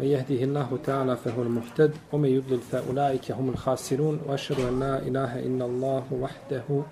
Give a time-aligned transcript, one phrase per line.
[0.00, 5.38] من يهده الله تعالى فهو المهتد ومن يضلل فأولئك هم الخاسرون وأشهد أن لا إله
[5.38, 6.82] إلا الله وحده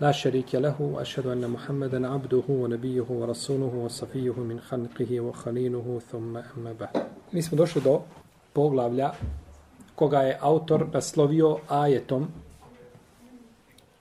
[0.00, 6.72] لا شريك له وأشهد أن محمدا عبده ونبيه ورسوله وصفيه من خلقه وخليله ثم أما
[6.80, 7.06] بعد.
[7.34, 8.00] نسمى دوشو دو
[8.56, 9.12] بوغلاب لا
[9.96, 12.28] كوغا اي اوتر بسلوفيو آيتم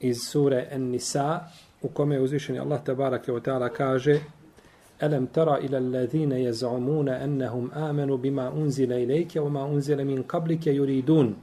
[0.04, 1.52] إز سورة النساء
[1.84, 4.22] uzvišeni Allah الله تبارك ta'ala kaže
[5.03, 11.37] ألم ترى إلى الذين يزعمون أنهم آمنوا بما أنزل إليك وما أنزل من قبلك يريدون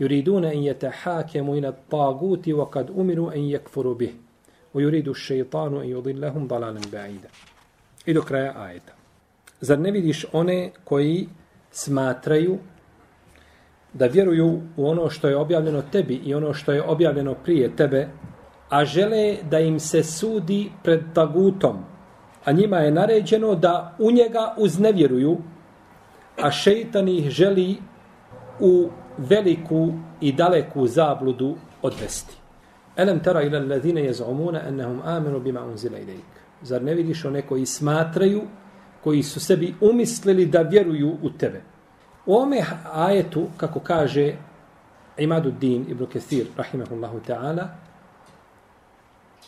[0.00, 4.12] يريدون أن يتحاكموا إلى الطاغوت وقد أمروا أن يكفروا به
[4.74, 7.28] ويريد الشيطان أن يضلهم ضلالا بعيدا
[8.08, 9.00] إذا كرايا آية
[9.60, 11.28] Zar ne vidiš one koji
[11.70, 12.58] smatraju
[13.92, 18.08] da vjeruju u ono što je objavljeno tebi i ono što je objavljeno prije tebe,
[18.68, 21.84] a žele da im se sudi pred tagutom,
[22.45, 25.37] a njima je naređeno da u njega uznevjeruju,
[26.41, 27.77] a šeitan ih želi
[28.59, 32.37] u veliku i daleku zabludu odvesti.
[32.95, 36.35] Elem tara ila allazina yaz'umuna annahum amanu bima unzila ilayk.
[36.61, 38.41] Zar ne vidiš one koji smatraju,
[39.03, 41.61] koji su sebi umislili da vjeruju u tebe?
[42.25, 44.35] U ome ajetu, kako kaže
[45.17, 47.67] Imaduddin ibn Kathir, rahimahullahu ta'ala,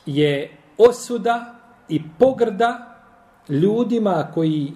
[0.05, 1.55] je osuda
[1.89, 2.96] i pogrda
[3.49, 4.73] ljudima koji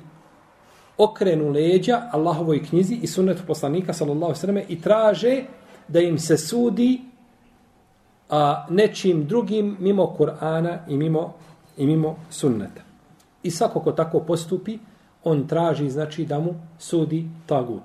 [0.98, 5.44] okrenu leđa Allahovoj knjizi i sunnetu poslanika sallallahu sallam i traže
[5.88, 7.02] da im se sudi
[8.30, 11.34] a nečim drugim mimo Kur'ana i mimo,
[11.78, 12.82] i mimo sunneta.
[13.44, 14.78] I svako ko tako postupi,
[15.24, 17.84] on traži znači da mu sudi tagut.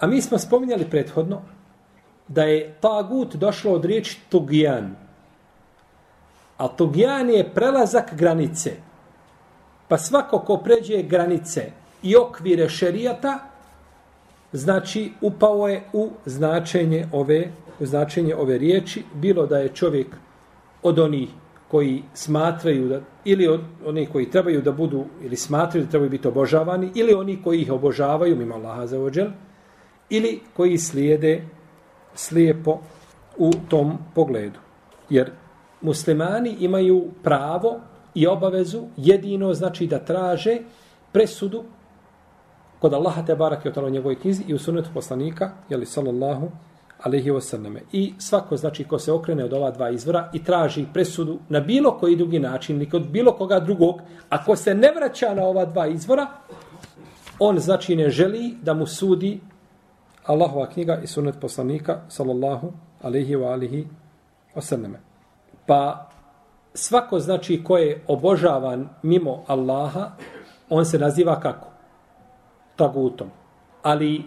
[0.00, 1.40] A mi smo spominjali prethodno
[2.28, 4.94] da je tagut došlo od riječi tugijan,
[6.62, 8.72] A tugijan je prelazak granice.
[9.92, 11.62] Pa svako ko pređe granice
[12.02, 13.38] i okvire šerijata,
[14.52, 20.06] znači upao je u značenje ove, u značenje ove riječi, bilo da je čovjek
[20.82, 21.28] od onih
[21.68, 26.28] koji smatraju da, ili od onih koji trebaju da budu, ili smatraju da trebaju biti
[26.28, 29.28] obožavani, ili oni koji ih obožavaju, mimo Allaha za ođel,
[30.10, 31.44] ili koji slijede
[32.14, 32.80] slijepo
[33.36, 34.58] u tom pogledu.
[35.10, 35.30] Jer
[35.80, 37.80] muslimani imaju pravo
[38.14, 40.58] i obavezu jedino znači da traže
[41.12, 41.64] presudu
[42.78, 46.50] kod Allaha te barake o njegovoj knjizi i u sunnetu poslanika, jeli sallallahu
[47.02, 47.78] alaihi wasallam.
[47.92, 51.98] I svako, znači, ko se okrene od ova dva izvora i traži presudu na bilo
[51.98, 55.86] koji drugi način, ni kod bilo koga drugog, ako se ne vraća na ova dva
[55.86, 56.26] izvora,
[57.38, 59.40] on, znači, ne želi da mu sudi
[60.26, 63.86] Allahova knjiga i sunnet poslanika, sallallahu alaihi wa alihi
[64.54, 64.94] wasallam.
[65.66, 66.11] Pa
[66.74, 70.10] svako znači ko je obožavan mimo Allaha,
[70.70, 71.66] on se naziva kako?
[72.76, 73.30] Tagutom.
[73.82, 74.24] Ali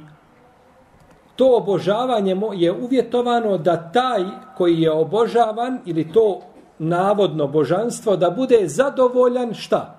[1.35, 4.23] to obožavanje je uvjetovano da taj
[4.57, 6.41] koji je obožavan ili to
[6.79, 9.95] navodno božanstvo da bude zadovoljan šta?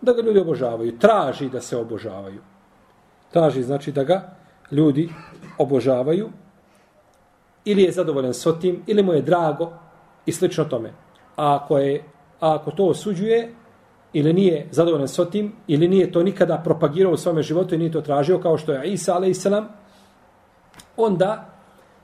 [0.00, 0.98] Da ga ljudi obožavaju.
[0.98, 2.40] Traži da se obožavaju.
[3.30, 4.36] Traži znači da ga
[4.70, 5.08] ljudi
[5.58, 6.30] obožavaju
[7.64, 9.72] ili je zadovoljan s otim, ili mu je drago,
[10.26, 10.92] i slično tome.
[11.36, 12.02] A ako, je,
[12.40, 13.54] a ako to osuđuje,
[14.12, 17.92] ili nije zadovoljan s tim, ili nije to nikada propagirao u svome životu i nije
[17.92, 19.46] to tražio, kao što je Isa, a.s.
[20.96, 21.50] onda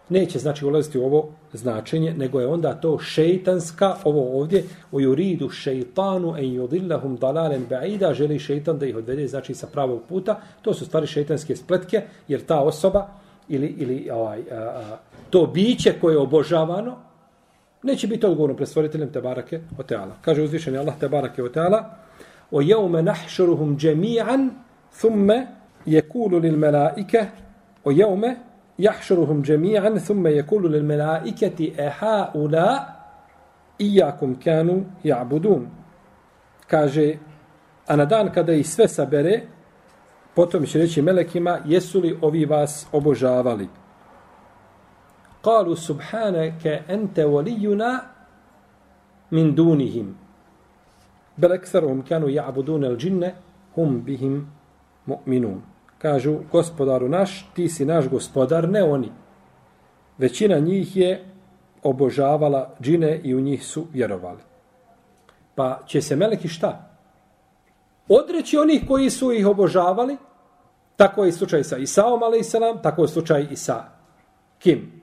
[0.08, 5.48] neće znači ulaziti u ovo značenje, nego je onda to šeitanska, ovo ovdje, u juridu
[5.48, 10.40] šeitanu en yudillahum dalalen ba'ida, želi šeitan da ih odvede, znači sa pravog puta.
[10.62, 13.06] To su stvari šeitanske spletke, jer ta osoba,
[13.48, 14.98] ili, ili ovaj, a, a,
[15.30, 16.96] to biće koje je obožavano,
[17.82, 20.16] neće biti odgovorno pred stvoriteljem Tebarake o Teala.
[20.20, 21.96] Kaže uzvišeni Allah Tebarake o Teala
[22.50, 24.50] o jeume nahšuruhum džemijan
[25.00, 25.46] thumme
[25.86, 27.26] jekulu lil melaike
[27.84, 28.36] o jeume
[28.78, 33.00] jahšuruhum džemijan thumme jekulu lil melaiketi eha ula
[33.78, 35.66] ijakum kanu ja'budun.
[36.66, 37.18] Kaže,
[37.86, 39.40] a na dan kada ih sve sabere,
[40.34, 43.68] potom će reći melekima, jesu li ovi vas obožavali?
[45.43, 48.05] قالوا سبحانك أنت ولينا
[49.31, 50.15] من دونهم
[51.37, 53.33] بل أكثرهم كانوا يعبدون الجنة
[53.77, 54.47] هم بهم
[55.07, 55.61] مؤمنون
[56.05, 59.11] kažu gospodaru naš, ti si naš gospodar, ne oni.
[60.17, 61.25] Većina njih je
[61.83, 64.41] obožavala džine i u njih su vjerovali.
[65.55, 66.89] Pa će se meleki šta?
[68.09, 70.17] Odreći onih koji su ih obožavali,
[70.95, 72.41] tako je slučaj sa Isaom, ali
[72.83, 73.83] tako je slučaj i sa
[74.59, 74.98] kim?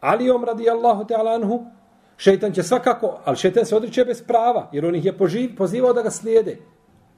[0.00, 1.64] Alijom radijallahu ta'ala anhu,
[2.16, 5.92] šeitan će svakako, ali šeitan se odriče bez prava, jer on ih je poživ, pozivao
[5.92, 6.58] da ga slijede.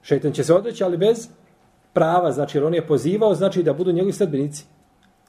[0.02, 1.28] Šeitan će se odreći, ali bez
[1.92, 4.64] prava, znači jer on je pozivao, znači da budu njegovi sledbenici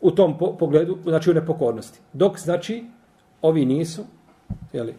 [0.01, 1.99] u tom po pogledu, znači u nepokornosti.
[2.13, 2.85] Dok, znači,
[3.41, 4.03] ovi nisu,
[4.73, 4.95] jeli,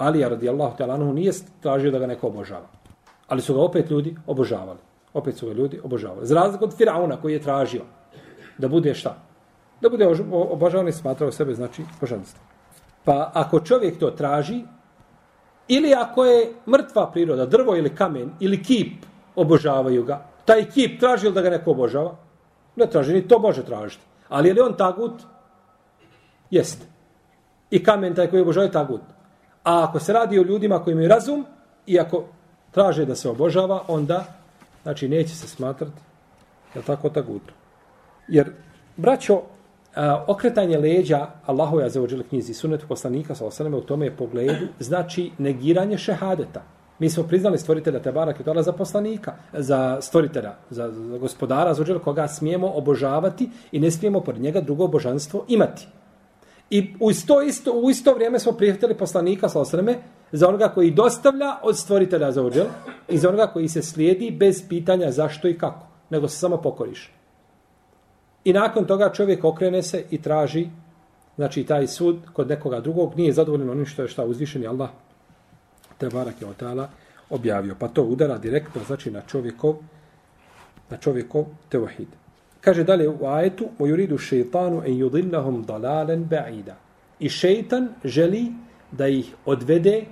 [0.00, 2.68] Alija radijallahu ta'ala anhu nije tražio da ga neko obožava.
[3.28, 4.78] Ali su ga opet ljudi obožavali.
[5.14, 6.26] Opet su ga ljudi obožavali.
[6.26, 7.82] Za razliku od Firauna koji je tražio
[8.58, 9.16] da bude šta?
[9.80, 12.40] Da bude obožavan i smatrao sebe, znači, božanstvo.
[13.04, 14.62] Pa ako čovjek to traži,
[15.68, 19.04] ili ako je mrtva priroda, drvo ili kamen, ili kip,
[19.36, 22.16] obožavaju ga, taj kip traži li da ga neko obožava?
[22.76, 24.02] Ne traži, ni to može tražiti.
[24.28, 25.22] Ali je li on tagut?
[26.50, 26.86] Jeste.
[27.70, 29.00] I kamen taj koji obožava tagut.
[29.64, 31.46] A ako se radi o ljudima koji imaju razum
[31.86, 32.24] i ako
[32.70, 34.24] traže da se obožava, onda
[34.82, 36.10] znači neće se smatrati
[36.74, 37.54] je tako tagutu.
[38.28, 38.52] Jer,
[38.96, 39.42] braćo,
[39.94, 44.66] a, okretanje leđa Allahu je za ođele knjizi sunetu poslanika sa osaname u tome pogledu
[44.78, 46.62] znači negiranje šehadeta.
[46.98, 51.98] Mi smo priznali stvoritelja Tebara Ketala za poslanika, za stvoritelja, za, za gospodara, za ođele
[51.98, 55.86] koga smijemo obožavati i ne smijemo pored njega drugo božanstvo imati.
[56.70, 59.96] I u isto, isto, u isto vrijeme smo prihvatili poslanika sa osreme
[60.32, 62.66] za onoga koji dostavlja od stvoritelja za ođel
[63.08, 67.19] i za onoga koji se slijedi bez pitanja zašto i kako, nego se samo pokoriš.
[68.44, 70.68] I nakon toga čovjek okrene se i traži
[71.36, 74.90] znači taj sud kod nekoga drugog nije zadovoljen onim što je šta uzvišeni Allah
[75.98, 76.88] te barak je otala
[77.30, 77.76] objavio.
[77.78, 79.76] Pa to udara direktno znači na čovjekov
[80.90, 82.08] na čovjekov tevahid.
[82.60, 86.74] Kaže dalje u ajetu o yuridu šeitanu en yudillahum dalalen ba'ida.
[87.18, 88.52] I šeitan želi
[88.92, 90.04] da ih odvede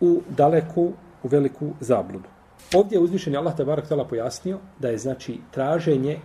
[0.00, 0.92] u daleku,
[1.22, 2.28] u veliku zabludu.
[2.74, 6.20] Ovdje je uzvišeni Allah te barak pojasnio da je znači traženje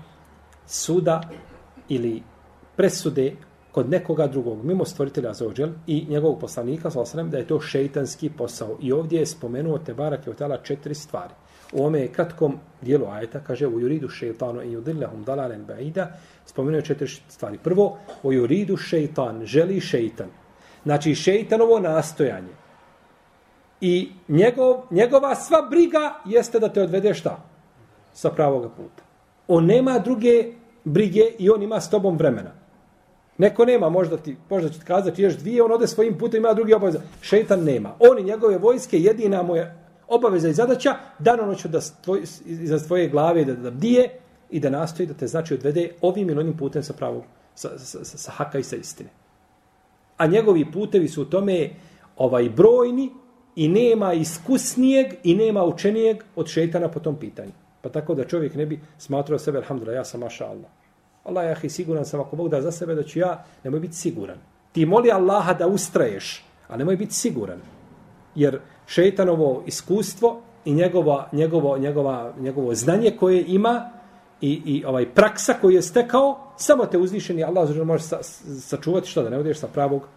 [0.68, 1.22] suda
[1.90, 2.24] ili
[2.76, 3.36] presude
[3.72, 8.78] kod nekoga drugog, mimo stvoritelja Zođel i njegovog poslanika, sa da je to šeitanski posao.
[8.82, 11.34] I ovdje je spomenuo Tebarak barak otala četiri stvari.
[11.74, 16.08] U ome kratkom dijelu ajeta kaže u juridu šeitanu i udillahum dalalen ba'ida
[16.46, 17.58] spomenuo četiri stvari.
[17.64, 20.28] Prvo, u juridu šeitan, želi šeitan.
[20.84, 22.54] Znači šeitanovo nastojanje.
[23.82, 27.40] I njegov, njegova sva briga jeste da te odvede šta?
[28.14, 29.13] Sa pravoga puta.
[29.56, 30.46] On nema druge
[30.84, 32.52] brige i on ima s tobom vremena.
[33.38, 36.54] Neko nema, možda ti, možda će ti kazati, ješ dvije, on ode svojim putem, ima
[36.54, 37.00] drugi obaveza.
[37.22, 37.96] Šeitan nema.
[38.00, 39.76] On i njegove vojske, jedina mu je
[40.08, 44.10] obaveza i zadaća, dano noću da tvoj, iza tvoje glave da, da bdije
[44.50, 47.24] i da nastoji da te znači odvede ovim ili onim putem sa pravog,
[47.56, 49.10] sa, sa, sa, sa haka i sa istine.
[50.18, 51.70] A njegovi putevi su u tome
[52.18, 53.10] ovaj brojni
[53.56, 57.63] i nema iskusnijeg i nema učenijeg od šeitana po tom pitanju.
[57.84, 60.72] Pa tako da čovjek ne bi smatrao sebe, alhamdulillah, ja sam maša Allah.
[61.24, 64.38] Allah, ja siguran sam, ako Bog da za sebe, da ću ja, nemoj biti siguran.
[64.72, 67.60] Ti moli Allaha da ustraješ, a nemoj biti siguran.
[68.36, 73.90] Jer šeitanovo iskustvo i njegova, njegovo, njegova, njegovo znanje koje ima
[74.42, 78.24] i, i ovaj praksa koju je stekao, samo te uzvišeni Allah zašto može sa,
[78.62, 80.08] sačuvati što da ne odeš sa pravog,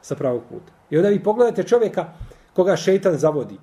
[0.00, 0.72] sa pravog puta.
[0.90, 2.12] I onda vi pogledate čovjeka
[2.54, 3.58] koga šeitan zavodi.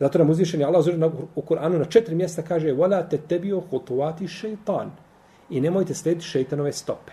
[0.00, 4.26] Zato nam uzvišeni Allah zašto u Kur'anu na četiri mjesta kaže وَلَا te tebio hutuvati.
[5.50, 7.12] I nemojte slediti šeitanove stope.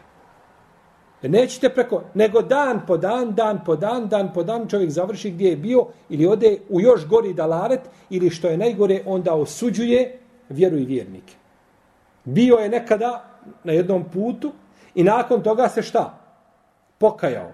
[1.21, 5.49] Nećete preko, nego dan po dan, dan po dan, dan po dan čovjek završi gdje
[5.49, 10.19] je bio ili ode u još gori dalaret ili što je najgore onda osuđuje
[10.49, 11.33] vjeru i vjernike.
[12.25, 14.51] Bio je nekada na jednom putu
[14.95, 16.19] i nakon toga se šta?
[16.97, 17.51] Pokajao.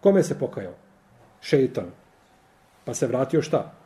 [0.00, 0.74] Kome se pokajao?
[1.40, 1.90] Šeitan.
[2.84, 3.77] Pa se vratio šta?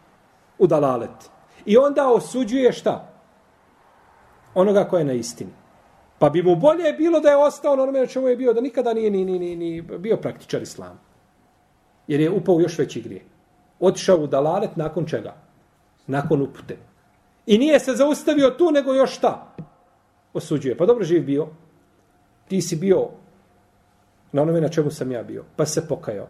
[0.62, 1.31] U dalalet.
[1.66, 3.09] I onda osuđuje šta?
[4.54, 5.50] Onoga koja je na istini.
[6.19, 8.95] Pa bi mu bolje bilo da je ostao na onome čemu je bio, da nikada
[8.95, 11.00] nije ni, ni, ni, ni bio praktičar islam.
[12.07, 13.25] Jer je upao još veći grije.
[13.81, 15.35] Otišao u dalalet nakon čega?
[16.07, 16.76] Nakon upute.
[17.47, 19.54] I nije se zaustavio tu, nego još šta?
[20.35, 20.76] Osuđuje.
[20.76, 21.49] Pa dobro živ bio.
[22.49, 23.09] Ti si bio
[24.33, 25.45] na onome na čemu sam ja bio.
[25.57, 26.28] Pa se pokajao.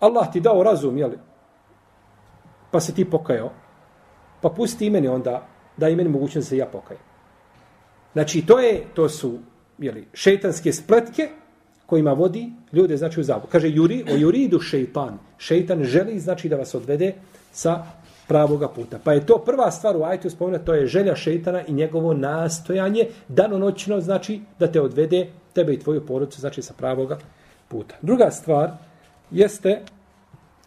[0.00, 1.18] Allah ti dao razum, jeli?
[2.76, 3.50] Pa se ti pokajao.
[4.40, 7.00] Pa pusti i meni onda, da i meni mogućnost da se ja pokajem.
[8.12, 9.38] Znači, to je, to su
[9.78, 11.28] jeli, šeitanske spletke
[11.86, 13.46] kojima vodi ljude, znači, u zabu.
[13.52, 15.18] Kaže, juri, o juridu šeitan.
[15.38, 17.14] Šeitan želi, znači, da vas odvede
[17.52, 17.86] sa
[18.28, 18.98] pravoga puta.
[19.04, 23.08] Pa je to prva stvar u ajtu spomenuta, to je želja šeitana i njegovo nastojanje
[23.28, 27.18] danonoćno, znači, da te odvede tebe i tvoju porodicu, znači, sa pravoga
[27.68, 27.94] puta.
[28.02, 28.70] Druga stvar
[29.30, 29.80] jeste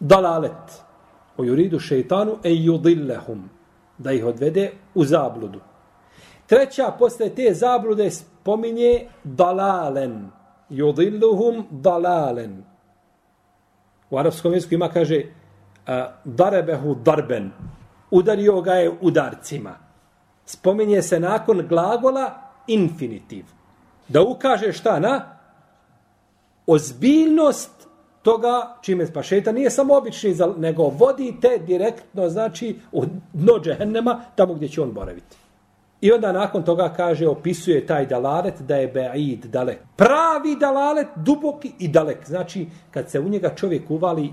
[0.00, 0.89] dalalet.
[1.36, 3.48] O juridu šeitanu e yudillahum.
[3.98, 5.60] Da ih odvede u zabludu.
[6.46, 10.30] Treća posle te zablude spominje dalalen.
[10.70, 12.64] Yudilluhum dalalen.
[14.10, 17.50] U arapskom jeziku ima kaže eh, darebehu darben.
[18.10, 19.90] Udario ga je udarcima.
[20.50, 23.44] spominje se nakon glagola infinitiv.
[24.08, 25.38] Da ukaže šta na
[26.66, 27.88] ozbiljnost
[28.22, 34.68] toga čime pa nije samo obični, nego vodite direktno, znači, u dno džehennema, tamo gdje
[34.68, 35.36] će on boraviti.
[36.00, 39.78] I onda nakon toga kaže, opisuje taj dalalet da je be'id dalek.
[39.96, 42.26] Pravi dalalet, duboki i dalek.
[42.26, 44.32] Znači, kad se u njega čovjek uvali,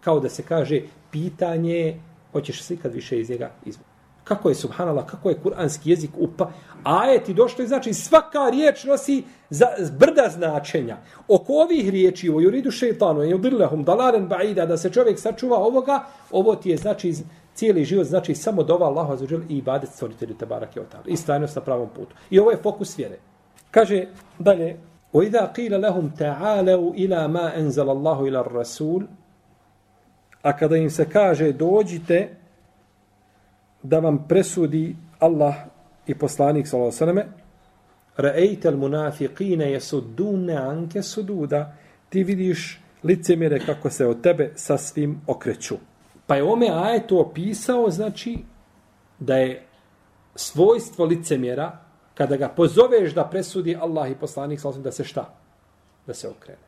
[0.00, 2.00] kao da se kaže, pitanje,
[2.32, 3.91] hoćeš se ikad više iz njega izvući.
[4.23, 6.51] Kako je subhanallah, kako je kuranski jezik upa.
[6.83, 9.65] Ajeti došlo i znači svaka riječ nosi za
[9.99, 10.97] brda značenja.
[11.27, 16.03] Oko ovih riječi u juridu šeitanu i udillahum dalaren ba'ida da se čovjek sačuva ovoga,
[16.31, 17.13] ovo ti je znači
[17.53, 21.55] cijeli život znači samo dova Allahu azza i ibadet stvoritelju te barake o I stajnost
[21.55, 22.15] na pravom putu.
[22.29, 23.17] I ovo je fokus vjere.
[23.71, 24.05] Kaže
[24.39, 24.77] dalje
[25.13, 29.03] وَإِذَا قِيلَ لَهُمْ تَعَالَوْا إِلَى مَا أَنزَلَ اللَّهُ إِلَى الرَّسُولِ
[30.41, 32.35] A kada im se kaže dođite
[33.82, 35.54] da vam presudi Allah
[36.06, 37.42] i poslanik sallallahu alejhi ve selleme
[38.16, 41.72] ra'ayta al-munafiqina yasudduna anka sududa.
[42.08, 45.76] Ti vidiš licemire kako se od tebe sa svim okreću.
[46.26, 48.38] Pa je ome ajet opisao znači
[49.18, 49.62] da je
[50.34, 51.78] svojstvo licemjera
[52.14, 55.34] kada ga pozoveš da presudi Allah i poslanik sallallahu da se šta?
[56.06, 56.62] Da se okrene.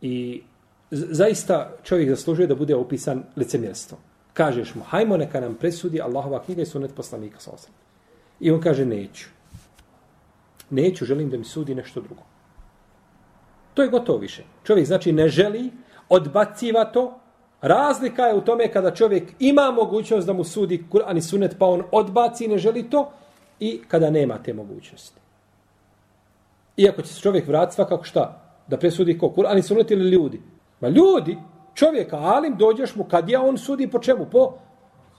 [0.00, 0.42] I
[0.90, 4.00] zaista čovjek zaslužuje da bude opisan licemjerstvom
[4.38, 7.74] kažeš mu, hajmo neka nam presudi Allahova knjiga i sunet poslanika sa osam.
[8.40, 9.28] I on kaže, neću.
[10.70, 12.22] Neću, želim da mi sudi nešto drugo.
[13.74, 14.44] To je gotovo više.
[14.64, 15.70] Čovjek znači ne želi,
[16.08, 17.18] odbaciva to.
[17.60, 21.66] Razlika je u tome kada čovjek ima mogućnost da mu sudi Kur'an i sunet, pa
[21.66, 23.10] on odbaci i ne želi to,
[23.60, 25.20] i kada nema te mogućnosti.
[26.76, 28.40] Iako će se čovjek vrati svakako šta?
[28.68, 29.32] Da presudi ko?
[29.36, 30.40] Kur'an i sunet ili ljudi?
[30.80, 31.38] Ma ljudi,
[31.78, 34.26] čovjeka, alim, dođeš mu, kad ja on sudi po čemu?
[34.30, 34.58] Po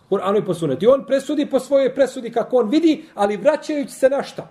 [0.10, 0.86] Kur'anu i po sunetu.
[0.86, 4.48] I on presudi po svojoj presudi kako on vidi, ali vraćajući se na šta?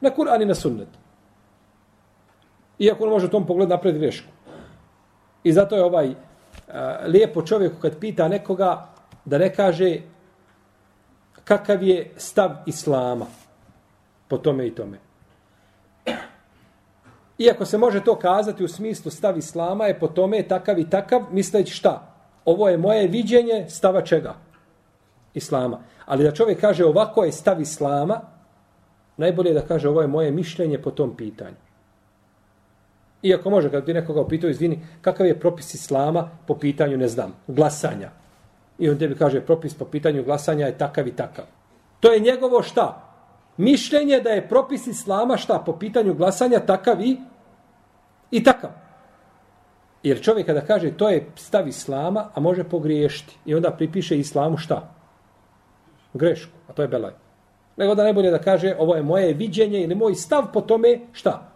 [0.00, 0.88] Na Kur'an i na sunnet.
[2.78, 4.28] Iako on može u tom pogledu napred grešku.
[5.44, 6.14] I zato je ovaj
[6.68, 8.88] a, lijepo čovjeku kad pita nekoga
[9.24, 9.96] da ne kaže
[11.44, 13.26] kakav je stav Islama
[14.28, 15.07] po tome i tome.
[17.38, 21.22] Iako se može to kazati u smislu stav islama je po tome takav i takav,
[21.30, 22.14] misleći šta?
[22.44, 24.34] Ovo je moje viđenje stava čega?
[25.34, 25.80] Islama.
[26.06, 28.20] Ali da čovjek kaže ovako je stav islama,
[29.16, 31.56] najbolje je da kaže ovo je moje mišljenje po tom pitanju.
[33.22, 37.34] Iako može, kad bi nekoga upitao, izvini, kakav je propis islama po pitanju, ne znam,
[37.46, 38.10] glasanja.
[38.78, 41.44] I on tebi kaže, propis po pitanju glasanja je takav i takav.
[42.00, 43.07] To je njegovo šta?
[43.58, 47.16] Mišljenje da je propis islama šta po pitanju glasanja takav i,
[48.30, 48.70] i takav.
[50.02, 53.36] Jer čovjek kada kaže to je stav islama, a može pogriješiti.
[53.44, 54.94] I onda pripiše islamu šta?
[56.14, 56.52] Grešku.
[56.68, 57.12] A to je belaj.
[57.76, 61.52] Nego da najbolje da kaže ovo je moje viđenje ili moj stav po tome šta?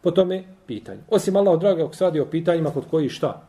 [0.00, 1.00] Po tome pitanju.
[1.10, 3.42] Osim Allah, draga, ako se radi o pitanjima kod koji šta?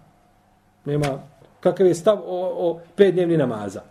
[0.86, 1.20] Nema
[1.60, 3.82] kakav je stav o, o pet dnevni namaza.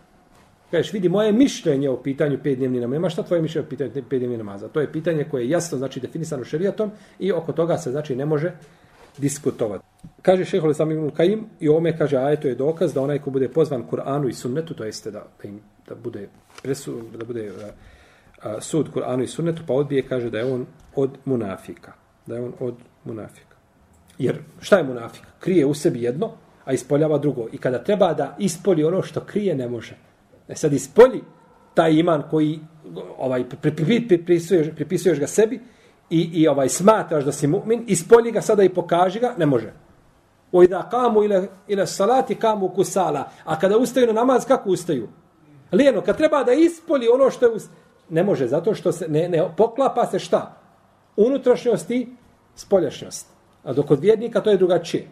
[0.73, 2.97] Kažeš, vidi, moje mišljenje o pitanju pet dnevni namaza.
[2.97, 4.69] Ima šta tvoje mišljenje o pitanju pet dnevni namaza?
[4.69, 8.27] To je pitanje koje je jasno, znači, definisano šerijatom i oko toga se, znači, ne
[8.27, 8.53] može
[9.19, 9.85] diskutovati.
[10.23, 13.31] Kaže šeho le ibn Kajim i ome kaže, a to je dokaz da onaj ko
[13.31, 16.29] bude pozvan Kur'anu i sunnetu, to jeste da, da, im, da bude,
[16.63, 17.69] presu, da bude a,
[18.49, 21.93] a, sud Kur'anu i sunnetu, pa odbije, kaže da je on od munafika.
[22.27, 22.75] Da je on od
[23.05, 23.57] munafika.
[24.19, 25.27] Jer šta je munafik?
[25.41, 26.33] Krije u sebi jedno,
[26.65, 27.49] a ispoljava drugo.
[27.53, 29.97] I kada treba da ispolji ono što krije, ne može.
[30.49, 31.23] E sad ispolji
[31.75, 32.61] taj iman koji
[33.19, 33.45] ovaj
[34.09, 35.61] pripisuješ, pripisuješ ga sebi
[36.11, 39.73] i, i ovaj smatraš da si mu'min, ispolji ga sada i pokaži ga, ne može.
[40.53, 43.31] O da kamu ile, ile salati kamu kusala.
[43.45, 45.09] A kada ustaju na namaz, kako ustaju?
[45.73, 47.53] Lijeno, kad treba da ispolji ono što je...
[48.09, 50.57] Ne može, zato što se ne, ne poklapa se šta?
[51.17, 52.09] Unutrašnjost i
[52.55, 53.27] spoljašnjost.
[53.65, 55.09] A dok kod vjernika to je drugačije.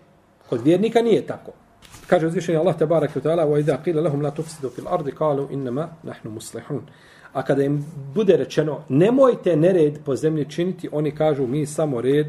[0.49, 1.53] Kod vjernika nije tako.
[2.11, 5.13] Kaže uzvišeni Allah te barek ve taala: "Wa idha qila lahum la tufsidu fil ardi
[5.13, 6.83] qalu inma nahnu muslihun."
[7.33, 12.27] A kada im bude rečeno nemojte nered po zemlji činiti, oni kažu mi samo red,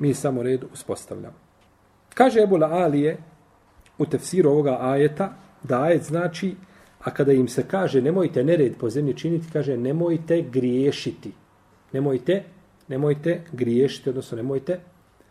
[0.00, 1.34] mi samo red uspostavljamo.
[2.14, 3.16] Kaže Ebu Alije
[3.98, 6.54] u tefsiru ovoga ajeta da ajet znači
[7.00, 11.32] a kada im se kaže nemojte nered po zemlji činiti, kaže nemojte griješiti.
[11.92, 12.42] Nemojte,
[12.88, 14.80] nemojte griješiti, odnosno nemojte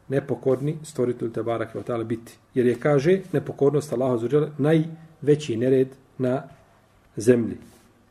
[0.08, 2.38] nepokorni stvoritelj te barak biti.
[2.54, 6.44] Jer je, kaže, nepokornost Allaha zuđele najveći nered na
[7.18, 7.58] zemlji.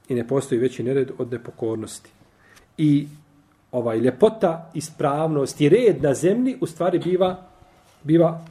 [0.09, 2.11] I ne postoji veći nered od nepokornosti.
[2.79, 3.09] I
[3.73, 7.37] ovaj ljepota, ispravnost i red na zemlji u stvari biva,
[8.03, 8.45] biva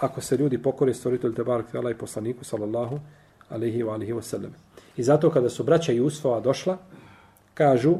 [0.00, 3.00] ako se ljudi pokore stvoritelj te barak i poslaniku sallallahu
[3.48, 4.54] alaihi wa alaihi wa sallam.
[4.96, 6.78] I zato kada su braća Jusfova došla,
[7.54, 7.96] kažu,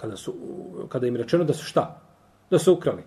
[0.00, 0.34] kada, su,
[0.88, 2.00] kada im rečeno da su šta?
[2.52, 3.02] Da su ukrali.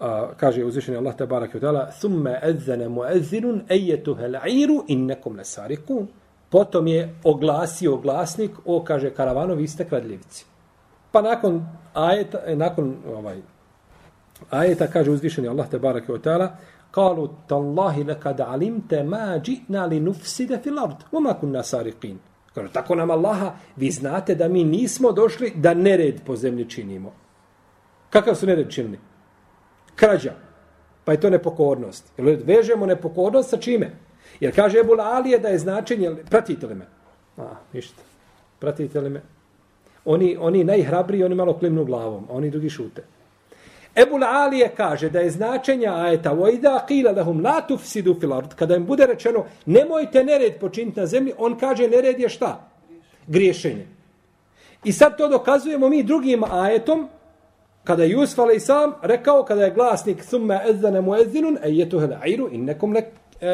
[0.00, 6.08] A, kaže uzvišeni Allah te barak i utala, thumme edzene muezzinun ejetuhe l'a'iru innekum lesarikun.
[6.50, 10.44] Potom je oglasio glasnik, o, kaže, karavano, vi ste kradljivci.
[11.12, 11.62] Pa nakon
[11.94, 13.38] ajeta, e, nakon ovaj,
[14.50, 16.50] ajeta, kaže uzvišeni Allah te barak i utala,
[16.90, 21.06] Kalu tallahi lekad alimte ma džitna li nufside fil ard.
[21.12, 22.18] Oma kunna sariqin.
[22.54, 27.21] Kaže, tako nam Allaha, vi znate da mi nismo došli da nered po zemlji činimo.
[28.11, 28.99] Kakav su nered činili?
[29.95, 30.33] Krađa.
[31.05, 32.11] Pa je to nepokornost.
[32.17, 33.91] Jer vežemo nepokornost sa čime?
[34.39, 36.85] Jer kaže Ebul Alije da je značenje, pratite li me?
[37.37, 38.01] A, ništa.
[38.59, 39.21] Pratite li me?
[40.05, 43.03] Oni, oni najhrabriji, oni malo klimnu glavom, a oni drugi šute.
[43.95, 48.75] Ebul Alije kaže da je značenja ajeta وَإِذَا قِيلَ لَهُمْ لَا تُفْسِدُوا فِي الْأَرْضِ Kada
[48.75, 52.69] im bude rečeno nemojte nered počiniti na zemlji, on kaže nered je šta?
[53.27, 53.87] Griješenje.
[54.83, 57.09] I sad to dokazujemo mi drugim ajetom,
[57.84, 63.02] kada Yusuf alej sam rekao kada je glasnik summa ezzana muezzinun ayyatuha al'iru innakum e,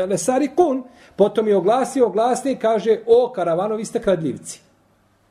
[0.07, 0.83] lasariqun.
[1.17, 4.61] Potom je oglasio glasnik kaže o karavano vi ste kradljivci.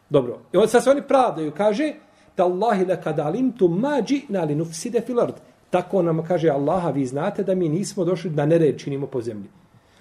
[0.10, 0.40] Dobro.
[0.54, 1.52] I on sad se oni pravdaju.
[1.58, 1.94] Kaže
[2.36, 5.36] tallahi la kadalim tu mađi na linufside fil ard.
[5.70, 9.50] Tako nam kaže Allaha vi znate da mi nismo došli da nered činimo po zemlji.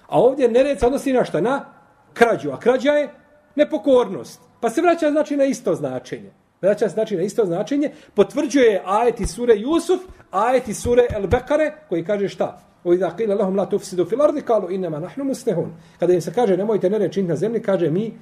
[0.07, 1.41] A ovdje nered se odnosi na šta?
[1.41, 1.65] Na
[2.13, 2.51] krađu.
[2.51, 3.09] A krađa je
[3.55, 4.41] nepokornost.
[4.59, 6.31] Pa se vraća znači na isto značenje.
[6.61, 7.91] Vraća se znači na isto značenje.
[8.13, 12.61] Potvrđuje ajeti sure Jusuf, ajeti sure El Bekare, koji kaže šta?
[12.83, 15.71] O idha qila lahum la tufsidu fil ardi qalu inma nahnu muslihun.
[15.99, 18.13] Kada im se kaže nemojte nered činiti na zemlji, kaže mi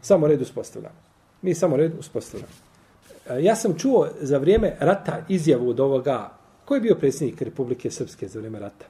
[0.00, 0.94] samo red uspostavljamo.
[1.42, 2.52] Mi samo red uspostavljamo.
[3.40, 6.30] Ja sam čuo za vrijeme rata izjavu od ovoga,
[6.64, 8.84] ko je bio predsjednik Republike Srpske za vrijeme rata?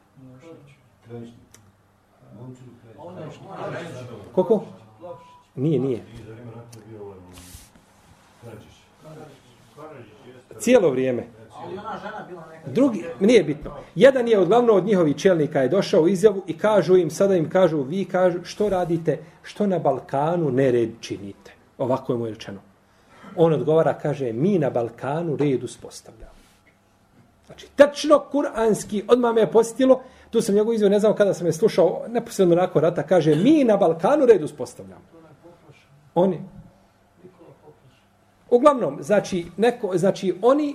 [4.32, 4.64] Koliko?
[5.54, 6.04] Nije, nije.
[10.60, 11.26] Cijelo vrijeme.
[12.66, 13.70] Drugi, nije bitno.
[13.94, 17.50] Jedan je odglavno od njihovih čelnika je došao u izjavu i kažu im, sada im
[17.50, 21.52] kažu, vi kažu, što radite, što na Balkanu nered činite.
[21.78, 22.58] Ovako je mu rečeno.
[23.36, 26.30] On odgovara, kaže, mi na Balkanu red uspostavljamo.
[27.46, 31.46] Znači, tačno kuranski, odmah me je posjetilo, tu sam njegov izvio, ne znam kada sam
[31.46, 35.02] je slušao, neposredno nakon rata, kaže, mi na Balkanu red uspostavljamo.
[36.14, 36.40] Oni.
[38.50, 40.74] Uglavnom, znači, neko, znači oni,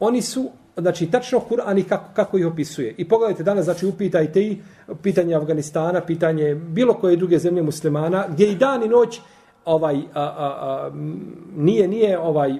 [0.00, 2.94] oni su, znači, tačno Kur'an i kako, kako ih opisuje.
[2.98, 4.58] I pogledajte danas, znači, upitajte i
[5.02, 9.20] pitanje Afganistana, pitanje bilo koje druge zemlje muslimana, gdje i dan i noć,
[9.64, 10.90] ovaj a, a, a,
[11.56, 12.58] nije nije ovaj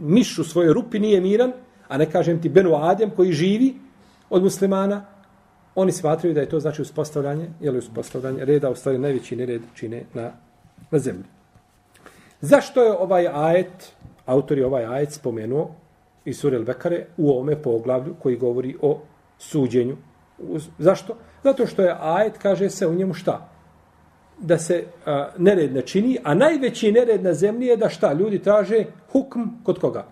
[0.00, 1.52] miš u svojoj rupi nije miran,
[1.88, 3.74] a ne kažem ti Benu Adem koji živi
[4.30, 5.04] od muslimana,
[5.74, 9.62] oni smatraju da je to znači uspostavljanje, je li uspostavljanje reda, u stvari najveći nered
[9.74, 10.30] čine na,
[10.90, 11.35] na zemlji.
[12.40, 13.92] Zašto je ovaj ajet,
[14.26, 15.70] autor je ovaj ajet spomenuo
[16.24, 19.00] iz Surel Bekare u ovome poglavlju koji govori o
[19.38, 19.96] suđenju.
[20.78, 21.16] Zašto?
[21.44, 23.56] Zato što je ajet, kaže se u njemu šta?
[24.38, 28.12] da se a, nered ne čini, a najveći nered na zemlji je da šta?
[28.12, 30.06] Ljudi traže hukm kod koga?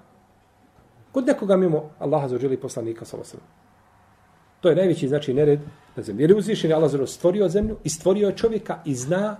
[1.12, 3.16] Kod nekoga mimo Allaha za želi poslanika sa.
[4.60, 5.60] To je najveći znači nered
[5.96, 6.22] na zemlji.
[6.22, 9.36] Jer je uzvišen Allah stvorio zemlju i stvorio čovjeka i zna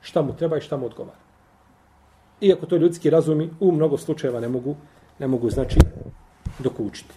[0.00, 1.18] šta mu treba i šta mu odgovara.
[2.40, 4.76] Iako to ljudski razumi u mnogo slučajeva ne mogu,
[5.18, 5.78] ne mogu znači
[6.58, 7.14] dokučiti.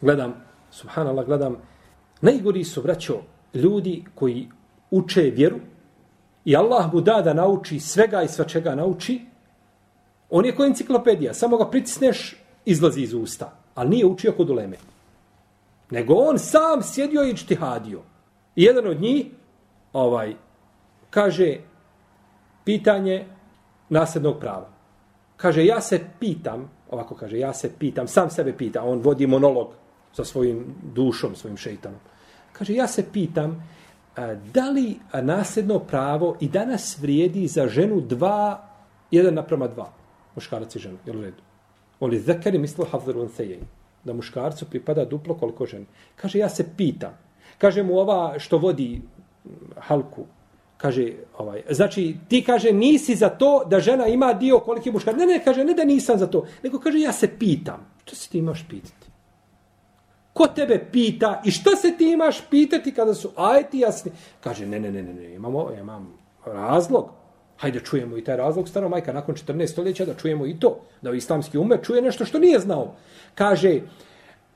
[0.00, 0.34] Gledam,
[0.70, 1.56] subhanallah, gledam,
[2.20, 3.20] najgori su vraćo
[3.54, 4.48] ljudi koji
[4.90, 5.56] uče vjeru,
[6.44, 9.20] i Allah mu da da nauči svega i sva čega nauči,
[10.30, 14.76] on je kao enciklopedija, samo ga pritisneš, izlazi iz usta, ali nije učio kod uleme.
[15.90, 18.00] Nego on sam sjedio i čtihadio.
[18.56, 19.26] I jedan od njih,
[19.92, 20.34] ovaj,
[21.10, 21.56] kaže,
[22.64, 23.26] pitanje
[23.90, 24.68] nasljednog prava.
[25.36, 29.68] Kaže, ja se pitam, ovako kaže, ja se pitam, sam sebe pita, on vodi monolog
[30.12, 31.98] sa svojim dušom, svojim šeitanom.
[32.52, 33.56] Kaže, ja se pitam,
[34.16, 38.68] eh, da li nasljedno pravo i danas vrijedi za ženu dva,
[39.10, 39.92] jedan naprama dva,
[40.34, 41.42] muškarac i žena, jel u redu?
[42.00, 43.60] Oli zekari mislo havzaru unthejej,
[44.04, 45.86] da muškarcu pripada duplo koliko ženi.
[46.16, 47.18] Kaže, ja se pitam,
[47.58, 49.02] kaže mu ova što vodi
[49.76, 50.26] halku,
[50.80, 55.20] kaže, ovaj, znači, ti kaže, nisi za to da žena ima dio koliki muškarac.
[55.20, 57.86] Ne, ne, kaže, ne da nisam za to, nego kaže, ja se pitam.
[58.04, 59.06] Što se ti imaš pitati?
[60.32, 64.12] Ko tebe pita i što se ti imaš pitati kada su ajeti jasni?
[64.40, 66.14] Kaže, ne, ne, ne, ne, ne imamo, imam
[66.46, 67.10] razlog.
[67.56, 70.80] Hajde čujemo i taj razlog, staro majka, nakon 14 stoljeća, da čujemo i to.
[71.02, 72.94] Da islamski ume čuje nešto što nije znao.
[73.34, 73.80] Kaže,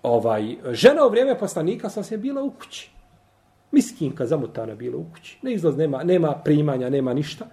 [0.02, 2.93] ovaj, žena u vrijeme poslanika sasvim bila u kući.
[3.74, 5.38] Miskinka zamutana bila u kući.
[5.42, 7.46] Ne izlaz, nema, nema primanja, nema ništa.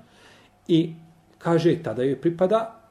[0.68, 0.94] I
[1.38, 2.82] kaže, tada joj pripada,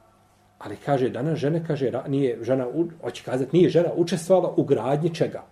[0.59, 2.67] ali kaže, danas žene, kaže, nije žena,
[3.01, 5.43] hoće kazati, nije žena učestvovala u gradnji čega?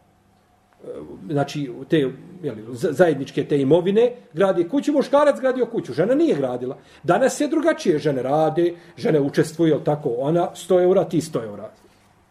[0.84, 0.88] E,
[1.30, 1.98] znači te
[2.44, 6.78] jeli, zajedničke te imovine, gradi kuću, muškarac gradio kuću, žena nije gradila.
[7.04, 11.72] Danas je drugačije, žene rade, žene učestvuju, jel tako, ona 100 eura, ti 100 eura,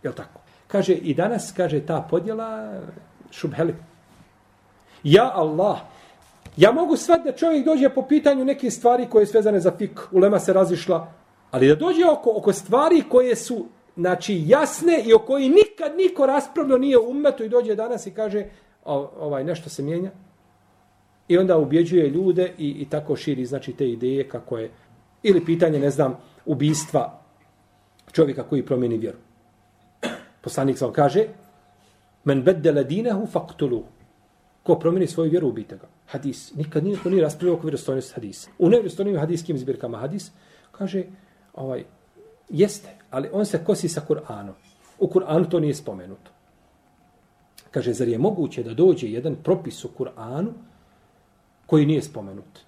[0.02, 0.40] jel tako.
[0.66, 2.80] Kaže, i danas, kaže, ta podjela,
[3.30, 3.74] šubheli.
[5.02, 5.78] Ja, Allah,
[6.56, 10.00] ja mogu svat da čovjek dođe po pitanju neke stvari koje je svezane za fik,
[10.12, 11.12] ulema se razišla,
[11.50, 16.26] ali da dođe oko, oko stvari koje su znači jasne i o koji nikad niko
[16.26, 18.44] raspravljao nije u umetu i dođe danas i kaže
[18.84, 20.11] ovaj nešto se mijenja.
[21.28, 24.70] I onda ubjeđuje ljude i, i tako širi znači te ideje kako je
[25.22, 27.20] ili pitanje ne znam ubistva
[28.12, 29.18] čovjeka koji promijeni vjeru.
[30.40, 31.24] Poslanik sam kaže
[32.24, 33.97] men beddele dinehu faktuluhu
[34.62, 38.68] ko promeni svoju vjeru ubite ga hadis nikad niko nije raspravio oko vjerostojnosti hadisa u
[38.68, 40.31] nevjerostojnim hadiskim zbirkama hadis
[40.73, 41.05] kaže
[41.55, 41.85] ovaj
[42.49, 44.53] Jeste, ali on se kosi sa Kur'anom.
[44.99, 46.31] U Kur'anu to nije spomenuto.
[47.71, 50.53] Kaže, zar je moguće da dođe jedan propis u Kur'anu
[51.66, 52.61] koji nije spomenut?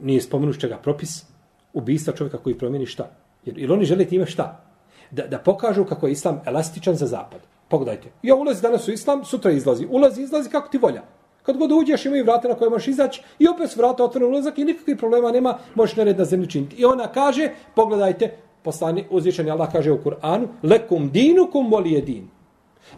[0.00, 1.24] Nije spomenut čega propis
[1.72, 3.10] Ubista čovjeka koji promijeni šta?
[3.44, 4.64] Jer, jer oni žele time šta?
[5.10, 7.40] Da, da pokažu kako je islam elastičan za zapad.
[7.74, 9.86] Pogledajte, ja ulazi danas u islam, sutra izlazi.
[9.90, 11.02] Ulazi, izlazi kako ti volja.
[11.42, 14.58] Kad god uđeš imaju vrata na koje možeš izaći i opet su vrata otvorene ulazak
[14.58, 16.76] i nikakvih problema nema, možeš nered na zemlju činiti.
[16.76, 18.30] I ona kaže, pogledajte,
[18.62, 22.28] poslani uzvišeni Allah kaže u Kur'anu lekum dinukum wali din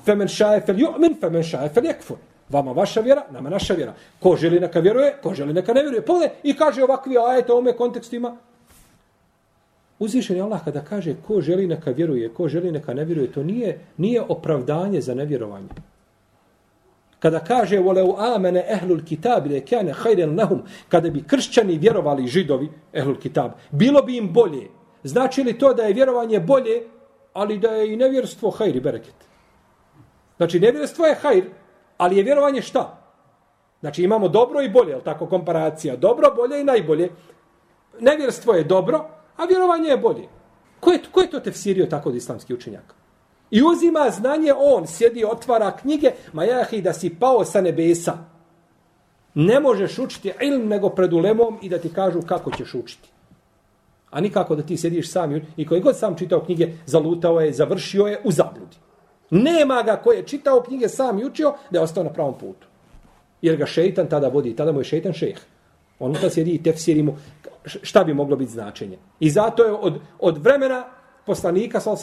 [0.04, 1.84] femen šaje fel yu'min femen šaje fel
[2.48, 6.04] vama vaša vjera nama naša vjera ko želi neka vjeruje ko želi neka ne vjeruje
[6.04, 8.16] Pogledaj, i kaže ovakvi ajete u ovome kontekstu
[9.98, 13.42] Uzvišen je Allah kada kaže ko želi neka vjeruje ko želi neka ne vjeruje to
[13.42, 15.68] nije nije opravdanje za nevjerovanje
[17.18, 22.68] kada kaže voleu amene ehlul kitab ile kane khayran lahum kada bi kršćani vjerovali židovi
[22.92, 24.68] ehlul kitab bilo bi im bolje
[25.06, 26.82] Znači li to da je vjerovanje bolje,
[27.32, 29.14] ali da je i nevjerstvo hajr i bereket?
[30.36, 31.44] Znači, nevjerstvo je hajr,
[31.98, 33.02] ali je vjerovanje šta?
[33.80, 35.96] Znači, imamo dobro i bolje, je tako komparacija?
[35.96, 37.10] Dobro, bolje i najbolje.
[38.00, 39.04] Nevjerstvo je dobro,
[39.36, 40.28] a vjerovanje je bolje.
[40.80, 42.94] Ko je, ko je to tefsirio tako od islamskih učenjaka?
[43.50, 48.18] I uzima znanje on, sjedi, otvara knjige, ma jahi da si pao sa nebesa.
[49.34, 53.08] Ne možeš učiti ilm nego pred ulemom i da ti kažu kako ćeš učiti.
[54.10, 58.06] A nikako da ti sjediš sam i koji god sam čitao knjige, zalutao je, završio
[58.06, 58.76] je u zabludi.
[59.30, 62.66] Nema ga ko je čitao knjige sam i učio da je ostao na pravom putu.
[63.42, 65.36] Jer ga šeitan tada vodi, tada mu je šeitan šeh.
[65.98, 67.16] On tada sjedi i tefsiri mu
[67.66, 68.98] šta bi moglo biti značenje.
[69.20, 70.84] I zato je od, od vremena
[71.26, 71.96] poslanika, sal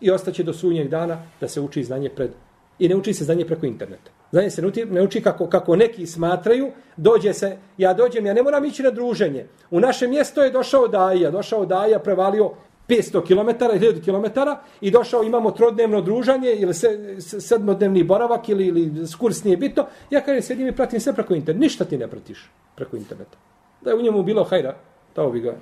[0.00, 2.30] i ostaće do sunnjeg dana da se uči znanje pred
[2.78, 4.10] i ne uči se znanje preko interneta.
[4.32, 8.64] Znanje se ne uči kako, kako neki smatraju, dođe se, ja dođem, ja ne moram
[8.64, 9.46] ići na druženje.
[9.70, 12.50] U naše mjesto je došao Daja, došao Daja, prevalio
[12.88, 14.40] 500 km, 1000 km
[14.80, 19.86] i došao, imamo trodnevno družanje ili se, sedmodnevni boravak ili, ili skurs nije bitno.
[20.10, 21.60] Ja kažem, sedim i pratim sve preko interneta.
[21.60, 23.38] Ništa ti ne pratiš preko interneta.
[23.80, 24.76] Da je u njemu bilo hajra,
[25.20, 25.54] Dao bi ga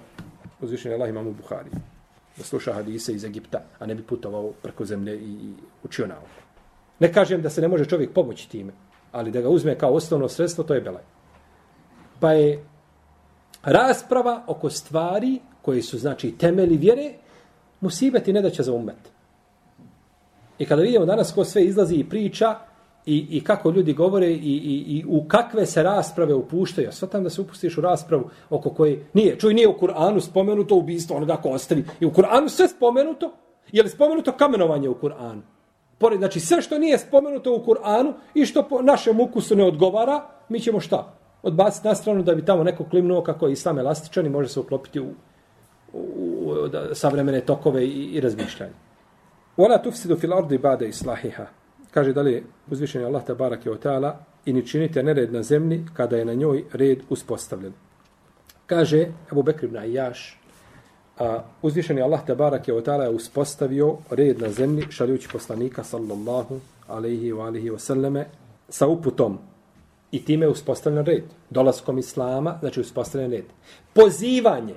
[0.60, 1.70] uzvišenje Allah imamu Buhari.
[2.36, 5.52] Da sluša hadise iz Egipta, a ne bi putovao preko zemlje i, i
[5.84, 6.42] učio nauku.
[6.98, 8.72] Ne kažem da se ne može čovjek pomoći time,
[9.12, 11.02] ali da ga uzme kao osnovno sredstvo, to je belaj.
[12.20, 12.64] Pa je
[13.62, 17.12] rasprava oko stvari koje su, znači, temeli vjere,
[17.80, 19.10] musibeti ne da će za umet.
[20.58, 22.58] I kada vidimo danas ko sve izlazi i priča
[23.08, 27.24] i, i kako ljudi govore i, i, i u kakve se rasprave upuštaju, ja svatam
[27.24, 31.36] da se upustiš u raspravu oko koje nije, čuj, nije u Kur'anu spomenuto ubistvo onoga
[31.36, 31.84] ko ostavi.
[32.00, 33.32] I u Kur'anu sve spomenuto,
[33.72, 35.40] je li spomenuto kamenovanje u Kur'anu?
[35.98, 40.22] Pored, znači sve što nije spomenuto u Kur'anu i što po našem ukusu ne odgovara,
[40.48, 41.14] mi ćemo šta?
[41.42, 44.60] Odbaciti na stranu da bi tamo neko klimnuo kako je islam elastičan i može se
[44.60, 45.06] uklopiti u,
[45.92, 46.02] u,
[46.46, 48.72] u da, savremene tokove i, i razmišljanje.
[49.56, 51.46] Ona tufsidu fil ardi bade islahiha.
[51.90, 56.16] Kaže da li uzvišeni Allah te je ta'ala i ni činite nered na zemlji kada
[56.16, 57.72] je na njoj red uspostavljen.
[58.66, 60.38] Kaže Abu Bekr ibn Ajjaš,
[61.18, 66.60] A uzvišeni Allah te barak je otala je uspostavio red na zemlji šaljući poslanika sallallahu
[66.88, 68.24] alaihi wa alihi wasallame
[68.68, 69.38] sa uputom.
[70.12, 71.24] I time je uspostavljen red.
[71.50, 73.44] Dolaskom Islama, znači uspostavljen red.
[73.92, 74.74] Pozivanje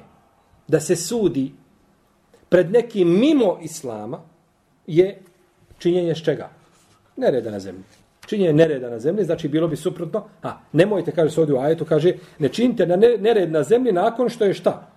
[0.68, 1.52] da se sudi
[2.50, 4.20] pred nekim mimo Islama
[4.88, 5.22] je
[5.78, 6.50] činjenje s čega?
[7.22, 7.84] Nereda na zemlji.
[8.26, 10.24] Činjenje nereda na zemlji, znači bilo bi suprotno.
[10.44, 14.30] A, nemojte, kaže se ovdje u ajetu, kaže, ne činite na nered na zemlji nakon
[14.30, 14.88] što je šta?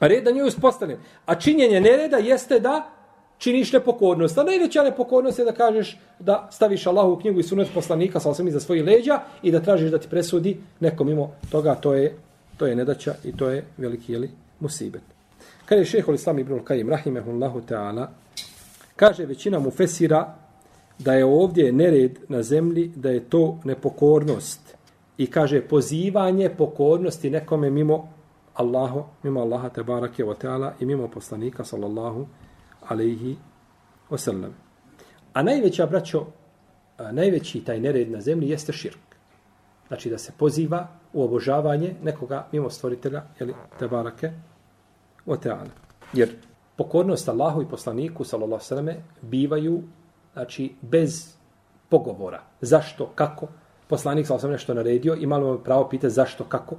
[0.00, 0.98] Red na njoj uspostavljen.
[1.26, 2.90] A činjenje nereda jeste da
[3.38, 4.38] činiš nepokornost.
[4.38, 8.30] A najveća nepokornost je da kažeš da staviš Allahu u knjigu i sunet poslanika sa
[8.30, 11.74] osam iza svojih leđa i da tražiš da ti presudi nekom mimo toga.
[11.74, 12.16] To je,
[12.56, 15.02] to je nedaća i to je veliki jeli, musibet.
[15.64, 18.06] Kada je šehol Islam ibn Kajim, rahimehullahu ta'ala,
[18.96, 20.34] kaže većina mu fesira
[21.04, 24.76] da je ovdje nered na zemlji, da je to nepokornost.
[25.18, 28.08] I kaže pozivanje pokornosti nekome mimo
[28.54, 32.26] Allahu, mimo Allaha te barake wa ta'ala i mimo poslanika sallallahu
[32.88, 33.36] alaihi
[34.10, 34.50] wasallam.
[35.32, 36.26] A najveća, braćo,
[36.98, 39.16] a najveći taj nered na zemlji jeste širk.
[39.88, 44.30] Znači da se poziva u obožavanje nekoga mimo stvoritelja, jeli, te barake
[45.26, 45.70] wa ta'ala.
[46.12, 46.36] Jer
[46.76, 49.82] pokornost Allahu i poslaniku sallallahu sallame, bivaju
[50.32, 51.34] znači bez
[51.88, 52.42] pogovora.
[52.60, 53.48] Zašto, kako?
[53.88, 56.76] Poslanik sa osam nešto naredio i malo pravo pita zašto, kako?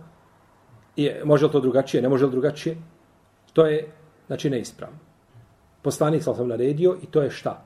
[0.95, 2.77] I može li to drugačije, ne može li drugačije?
[3.53, 3.91] To je,
[4.27, 4.97] znači, neispravno.
[5.81, 7.63] Poslanik sa osam naredio i to je šta?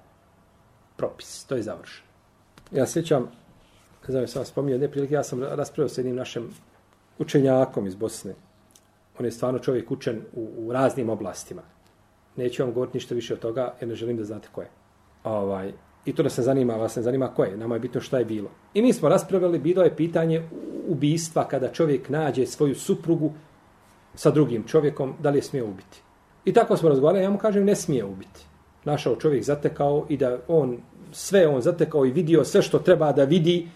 [0.98, 2.08] Propis, to je završeno.
[2.72, 3.30] Ja sjećam,
[4.08, 6.50] ne znam, sam vas spominio, ne prilike, ja sam raspravio s jednim našim
[7.20, 8.34] učenjakom iz Bosne.
[9.20, 11.62] On je stvarno čovjek učen u, u raznim oblastima.
[12.36, 14.70] Neću vam govoriti ništa više od toga, jer ne želim da znate ko je.
[15.26, 15.72] Ovaj,
[16.06, 17.58] I to da se zanima, vas ne zanima ko je.
[17.58, 18.50] Nama je bitno šta je bilo.
[18.74, 20.44] I mi smo raspravili, bilo je pitanje
[20.88, 23.32] ubistva kada čovjek nađe svoju suprugu
[24.16, 26.02] sa drugim čovjekom, da li je smije ubiti.
[26.46, 28.46] I tako smo razgovarali, ja mu kažem, ne smije ubiti.
[28.84, 30.78] Našao čovjek zatekao i da on,
[31.12, 33.68] sve on zatekao i vidio sve što treba da vidi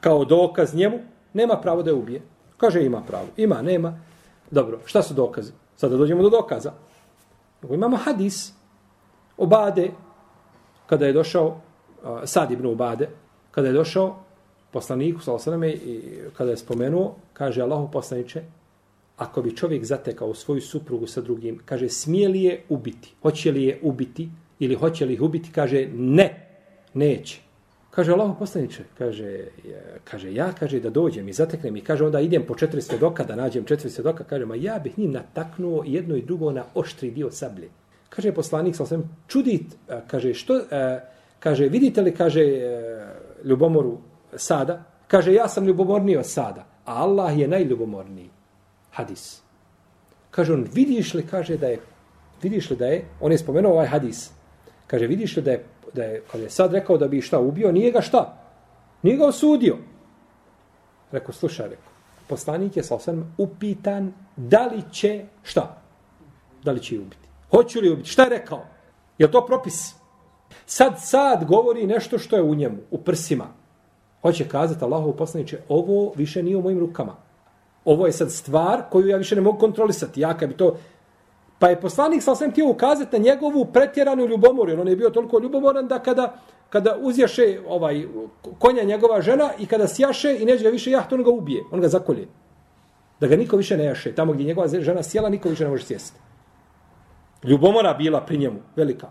[0.00, 0.98] kao dokaz njemu,
[1.32, 2.22] nema pravo da je ubije.
[2.56, 3.26] Kaže, ima pravo.
[3.36, 3.98] Ima, nema.
[4.50, 5.52] Dobro, šta su dokazi?
[5.76, 6.72] Sada dođemo do dokaza.
[7.70, 8.52] Imamo hadis.
[9.36, 9.90] Obade,
[10.90, 11.60] kada je došao
[12.24, 13.08] Sad ibn Ubade,
[13.50, 14.16] kada je došao
[14.72, 16.00] poslaniku, sallallahu i
[16.36, 18.42] kada je spomenuo, kaže Allahu poslaniče,
[19.16, 23.14] ako bi čovjek zatekao svoju suprugu sa drugim, kaže, smije li je ubiti?
[23.22, 24.28] Hoće li je ubiti?
[24.58, 25.52] Ili hoće li ih ubiti?
[25.52, 26.46] Kaže, ne,
[26.94, 27.40] neće.
[27.90, 29.44] Kaže, Allahu poslaniče, kaže,
[30.04, 33.36] kaže, ja, kaže, da dođem i zateknem i kaže, onda idem po četiri svedoka, da
[33.36, 37.30] nađem četiri svedoka, kaže, ma ja bih njim nataknuo jedno i drugo na oštri dio
[37.30, 37.68] sablje.
[38.10, 41.00] Kaže poslanik, sa osvijem, čudit, e, kaže, što, e,
[41.40, 43.06] kaže, vidite li, kaže, e,
[43.44, 43.98] ljubomoru
[44.34, 48.30] sada, kaže, ja sam ljubomorniji od sada, a Allah je najljubomorniji.
[48.90, 49.42] Hadis.
[50.30, 51.78] Kaže on, vidiš li, kaže, da je,
[52.42, 54.30] vidiš li da je, on je spomenuo ovaj hadis,
[54.86, 57.72] kaže, vidiš li da je, da je, kad je sad rekao da bi šta ubio,
[57.72, 58.36] nije ga šta?
[59.02, 59.76] Nije ga osudio.
[61.12, 61.92] Rekao, slušaj, rekao,
[62.28, 65.82] poslanik je sa osvijem upitan da li će šta?
[66.64, 67.19] Da li će ubiti?
[67.50, 68.08] Hoću li ubiti?
[68.08, 68.66] Šta je rekao?
[69.18, 69.94] Je to propis?
[70.66, 73.46] Sad, sad govori nešto što je u njemu, u prsima.
[74.22, 77.16] Hoće kazati Allahov poslaniče, ovo više nije u mojim rukama.
[77.84, 80.20] Ovo je sad stvar koju ja više ne mogu kontrolisati.
[80.20, 80.76] Ja kad bi to...
[81.58, 84.80] Pa je poslanik sa svem htio ukazati na njegovu pretjeranu ljubomoru.
[84.80, 86.34] On je bio toliko ljubomoran da kada,
[86.68, 88.06] kada uzjaše ovaj,
[88.58, 91.64] konja njegova žena i kada sjaše i neće ga više jahti, on ga ubije.
[91.72, 92.28] On ga zakolje.
[93.20, 94.14] Da ga niko više ne jaše.
[94.14, 96.20] Tamo gdje njegova žena sjela, niko više ne može sjesti
[97.44, 99.08] ljubomora bila pri njemu, velika.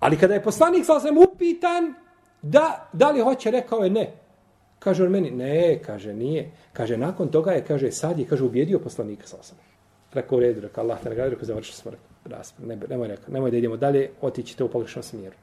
[0.00, 1.94] Ali kada je poslanik sa sam upitan
[2.42, 4.12] da, da li hoće, rekao je ne.
[4.78, 6.50] Kaže on meni, ne, kaže, nije.
[6.72, 9.58] Kaže, nakon toga je, kaže, sad je, kaže, ubijedio poslanika sa sam.
[10.12, 13.50] Rekao u redu, rekao, Allah te nagradi, rekao, završio smo, rekao, ne, nemoj, rekao, nemoj
[13.50, 15.36] da idemo dalje, otićete u pogrešnom smjeru.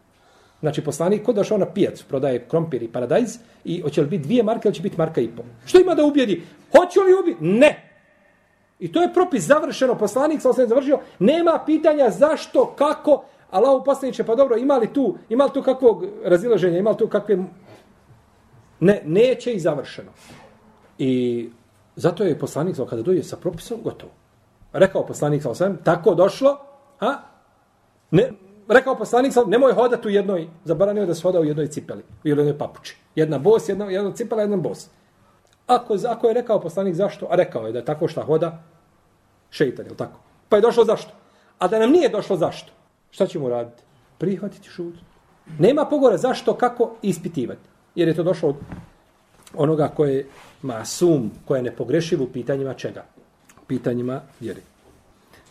[0.59, 4.43] Znači, poslanik, ko došao na pijacu, prodaje krompir i paradajz, i hoće li biti dvije
[4.43, 5.45] marke, ili će biti marka i pol.
[5.65, 6.41] Što ima da ubijedi?
[6.71, 7.43] Hoće li ubiti?
[7.43, 7.82] Ne!
[8.79, 14.23] I to je propis završeno, poslanik sa osam završio, nema pitanja zašto, kako, Allahu poslaniće,
[14.23, 17.37] pa dobro, ima li tu, ima li tu kakvog razilaženja, ima li tu kakve...
[18.79, 20.11] Ne, neće i završeno.
[20.97, 21.49] I
[21.95, 24.11] zato je poslanik, kada dođe sa propisom, gotovo.
[24.73, 26.57] Rekao poslanik sa osam, tako došlo,
[26.99, 27.13] a?
[28.11, 28.31] Ne,
[28.67, 32.27] rekao poslanik sa nemoj hodati u jednoj, zabranio da se hoda u jednoj cipeli, u
[32.27, 32.97] jednoj papuči.
[33.15, 34.89] Jedna bos, jedna, jedna cipela, jedan bos.
[35.67, 38.63] Ako, ako je rekao poslanik zašto, a rekao je da je tako šta hoda,
[39.49, 40.19] šeitan, je tako?
[40.49, 41.11] Pa je došlo zašto?
[41.59, 42.71] A da nam nije došlo zašto?
[43.11, 43.83] Šta ćemo raditi?
[44.17, 44.95] Prihvatiti šut.
[45.59, 47.69] Nema pogora zašto, kako ispitivati.
[47.95, 48.55] Jer je to došlo od
[49.53, 50.27] onoga koje je
[50.61, 53.03] masum, koje je nepogrešiv u pitanjima čega?
[53.61, 54.61] U pitanjima vjeri.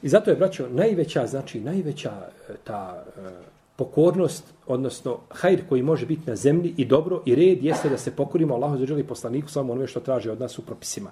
[0.02, 2.12] I zato je, braćo, najveća, znači najveća
[2.48, 3.30] e, ta e,
[3.76, 8.16] pokornost, odnosno hajr koji može biti na zemlji i dobro i red jeste da se
[8.16, 11.10] pokorimo Allahu za želi poslaniku samo onome što traži od nas u propisima.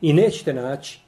[0.00, 1.00] I nećete naći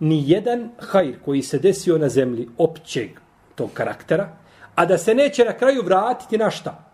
[0.00, 3.10] ni jedan hajr koji se desio na zemlji općeg
[3.54, 4.36] tog karaktera,
[4.74, 6.84] a da se neće na kraju vratiti na šta?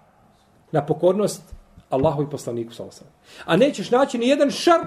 [0.72, 1.42] Na pokornost
[1.90, 3.04] Allahu i poslaniku sallallahu
[3.44, 4.80] A nećeš naći ni jedan šar,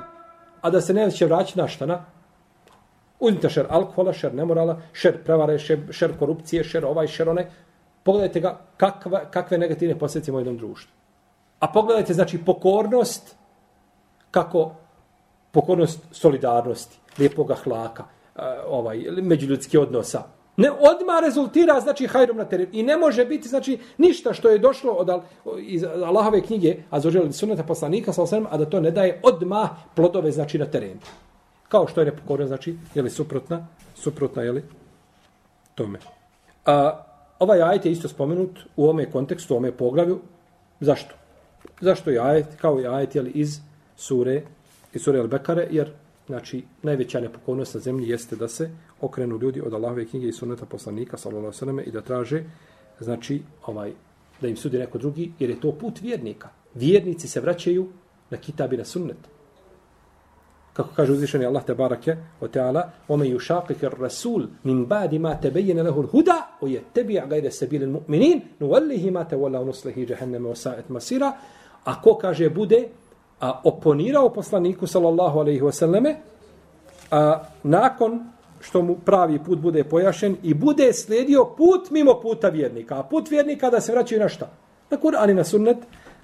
[0.62, 1.86] a da se neće vratiti na šta?
[1.86, 2.06] Na
[3.20, 7.46] Uzmite šer alkohola, šer nemorala, šer prevare, šer, šer korupcije, šer ovaj, šer onaj.
[8.04, 10.92] Pogledajte ga kakva, kakve negativne posljedice u jednom društvu.
[11.60, 13.36] A pogledajte, znači, pokornost,
[14.32, 14.72] kako
[15.52, 18.04] pokornost solidarnosti, lijepog hlaka,
[18.36, 20.24] e, ovaj, međuljudski odnosa,
[20.60, 22.68] Ne odma rezultira, znači, hajrom na teren.
[22.72, 25.22] I ne može biti, znači, ništa što je došlo od Al
[25.60, 30.32] iz Allahove knjige, a zaođeli sunata poslanika, sa a da to ne daje odma plodove,
[30.32, 31.00] znači, na terenu.
[31.70, 34.64] Kao što je nepokornost, znači, je li suprotna, suprotna, je li
[35.76, 36.00] tome.
[36.66, 37.04] A,
[37.40, 40.20] ovaj ajet je isto spomenut u ome kontekstu, u ome poglavlju.
[40.80, 41.16] Zašto?
[41.82, 43.60] Zašto je ajet, kao je ajet, jeli, iz
[43.96, 44.42] sure,
[44.94, 45.92] iz sure Al-Bekare, jer
[46.30, 48.70] Znači, najveća nepokornost na zemlji jeste da se
[49.02, 52.44] okrenu ljudi od Allahove knjige i sunneta poslanika, sallallahu sallam, i da traže,
[53.00, 53.94] znači, ovaj,
[54.42, 56.50] da im sudi neko drugi, jer je to put vjernika.
[56.76, 57.88] Vjernici se vraćaju
[58.30, 59.18] na kitab i na sunnet.
[60.74, 65.84] Kako kaže uzvišeni Allah te barake o teala, ome yušakike rasul min badi ma tebejene
[65.84, 70.06] lehul huda, o je tebi gajde se bilin mu'minin, nu alihi ma te vola unuslehi
[70.10, 71.34] jahenneme osaet masira,
[71.86, 72.88] a ko kaže bude,
[73.40, 76.16] a oponirao poslaniku sallallahu alejhi ve selleme
[77.12, 78.20] a nakon
[78.62, 83.00] što mu pravi put bude pojašen i bude slijedio put mimo puta vjernika.
[83.00, 84.50] A put vjernika da se vraćaju na šta?
[84.90, 85.78] Na Kur'an i na sunnet.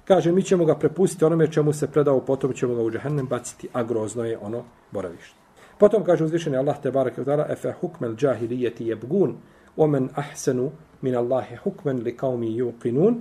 [0.06, 3.68] Kaže, mi ćemo ga prepustiti onome čemu se predao, potom ćemo ga u džahennem baciti,
[3.72, 5.36] a grozno je ono boravište.
[5.78, 9.34] Potom kaže uzvišeni Allah te bareke udara, efe hukmel džahilijeti jebgun,
[9.76, 10.70] omen ahsenu
[11.02, 13.20] min Allahe hukmen li kaumi yuqinun,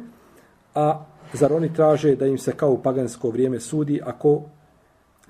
[0.76, 4.41] a Zar oni traže da im se kao u pagansko vrijeme sudi, ako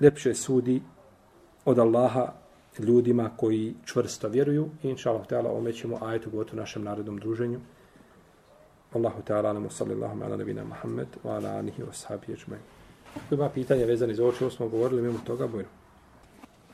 [0.00, 0.82] ljepše sudi
[1.64, 2.32] od Allaha
[2.78, 4.68] ljudima koji čvrsto vjeruju.
[4.82, 7.60] Inša Allah ta'ala ome ćemo ajetu gotu našem narodnom druženju.
[8.94, 12.58] Allahu ta'ala namu sallallahu ala nabina Muhammed wa ala anihi wa sahabi jeđmaj.
[13.16, 15.68] Ako ima pitanje vezani za ovo smo govorili mimo toga, bojno.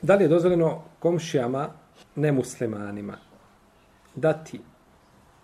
[0.01, 1.69] Da li je dozvoljeno komšijama
[2.15, 3.17] nemuslimanima
[4.15, 4.61] dati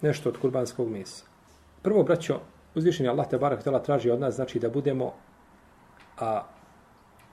[0.01, 1.25] nešto od kurbanskog mesa?
[1.81, 2.39] Prvo, braćo,
[2.75, 5.13] uzvišeni Allah te barak tela traži od nas znači da budemo
[6.19, 6.43] a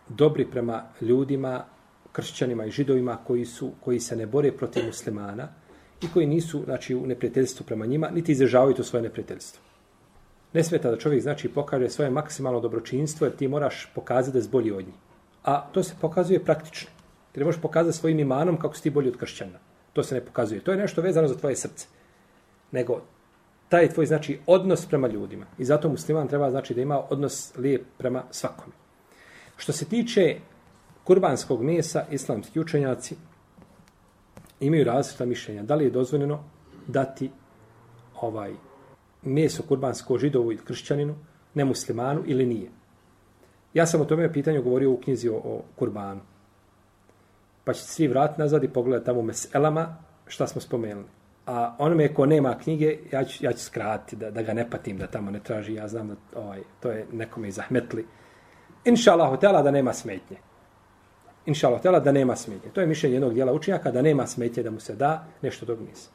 [0.08, 1.64] dobri prema ljudima
[2.12, 5.48] kršćanima i židovima koji su koji se ne bore protiv muslimana
[6.02, 9.62] i koji nisu znači u neprijateljstvu prema njima niti izražavaju to svoje neprijateljstvo.
[10.52, 14.48] Ne smeta da čovjek znači pokaže svoje maksimalno dobročinstvo jer ti moraš pokazati da je
[14.52, 14.94] bolji od njih.
[15.44, 16.90] A to se pokazuje praktično.
[17.32, 19.58] Ti ne možeš pokazati svojim imanom kako si ti bolji od kršćana.
[19.92, 20.60] To se ne pokazuje.
[20.60, 21.86] To je nešto vezano za tvoje srce.
[22.72, 23.00] Nego
[23.68, 25.46] taj tvoj znači odnos prema ljudima.
[25.58, 28.72] I zato musliman treba znači da ima odnos lijep prema svakome.
[29.56, 30.36] Što se tiče
[31.04, 33.16] kurbanskog mesa, islamski učenjaci
[34.60, 35.62] imaju različita mišljenja.
[35.62, 36.44] Da li je dozvoljeno
[36.86, 37.30] dati
[38.20, 38.54] ovaj
[39.22, 41.14] meso kurbansko židovu i kršćaninu,
[41.54, 42.70] nemuslimanu ili nije.
[43.74, 46.20] Ja sam o tome pitanju govorio u knjizi o, o kurbanu.
[47.64, 51.06] Pa ćete svi vrat nazad i pogledati tamo meselama šta smo spomenuli.
[51.46, 54.98] A onome ko nema knjige, ja ću, ja ću skratiti da, da ga ne patim,
[54.98, 55.74] da tamo ne traži.
[55.74, 58.06] Ja znam da ovaj, to je nekome izahmetli.
[58.84, 60.36] Inša Allah, hotela da nema smetnje.
[61.46, 62.70] Inša Allah, hotela da nema smetnje.
[62.70, 65.78] To je mišljenje jednog dijela učenjaka, da nema smetnje da mu se da nešto dok
[65.80, 66.10] nisa.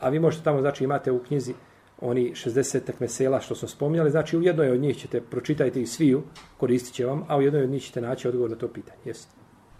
[0.00, 1.54] A vi možete tamo, znači imate u knjizi
[2.00, 6.22] oni 60 mesela što smo spominjali, znači u jednoj od njih ćete pročitajte i sviju,
[6.56, 8.98] koristit će vam, a u jednoj od njih ćete naći odgovor na to pitanje.
[9.04, 9.32] Jeste.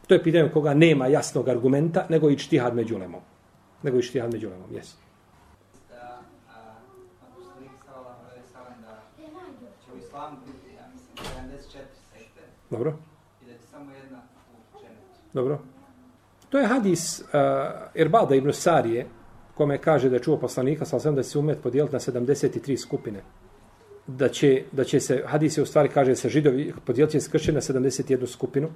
[0.07, 3.21] To je pitanje koga nema jasnog argumenta, nego i čtihad među lemom
[3.83, 4.71] nego i štihad među lemom.
[4.71, 4.95] Yes.
[12.71, 12.97] Dobro.
[13.43, 14.23] I da će samo jedna
[15.37, 15.59] Dobro.
[16.49, 17.27] To je hadis uh,
[17.95, 19.07] Irbada ibn Sarije,
[19.55, 23.21] kome kaže da je čuo poslanika, sa da se umet podijeliti na 73 skupine.
[24.07, 27.31] Da će, da će se, hadis je u stvari kaže se židovi, podijelit će se
[27.31, 28.69] kršćani na 71 skupinu,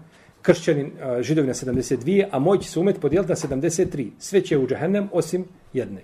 [0.42, 4.11] kršćani uh, židovi na 72, a moj će se umet podijeliti na 73.
[4.18, 6.03] Sve će u džahennem osim jedne.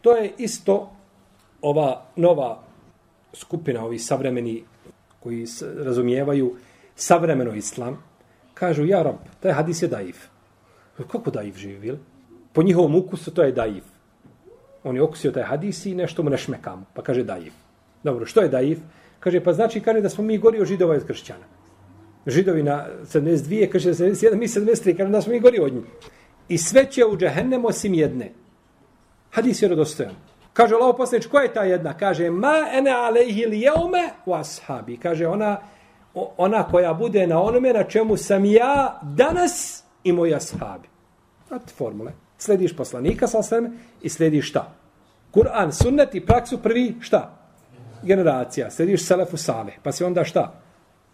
[0.00, 0.90] To je isto
[1.62, 2.62] ova nova
[3.32, 4.64] skupina, ovi savremeni
[5.20, 5.46] koji
[5.84, 6.56] razumijevaju
[6.96, 8.02] savremeno islam,
[8.62, 10.26] kažu, ja rab, taj hadis je daif.
[11.10, 11.96] Kako daif živi, bil?
[12.52, 13.84] Po njihovom ukusu to je daif.
[14.84, 16.38] On je okusio taj hadis i nešto mu ne
[16.94, 17.52] pa kaže daif.
[18.02, 18.78] Dobro, što je daif?
[19.20, 21.46] Kaže, pa znači kaže da smo mi gori od židova i kršćana.
[22.26, 25.84] Židovi na 72, kaže 71, mi 73, kaže da smo mi gori od njih.
[26.48, 28.32] I sve će u džehennem osim jedne.
[29.30, 30.14] Hadis je rodostojan.
[30.52, 31.94] Kaže Allah poslanič, koja je ta jedna?
[31.98, 34.96] Kaže, ma ene alejhi li jeume u ashabi.
[34.96, 35.56] Kaže, ona,
[36.14, 40.88] ona koja bude na onome na čemu sam ja danas i moji ashabi.
[41.48, 42.12] Znate formule.
[42.38, 43.70] Slediš poslanika sa sveme
[44.02, 44.72] i slediš šta?
[45.32, 47.38] Kur'an, sunnet i praksu prvi šta?
[48.02, 48.70] Generacija.
[48.70, 49.74] Slediš selefu saleh.
[49.82, 50.52] Pa si onda šta?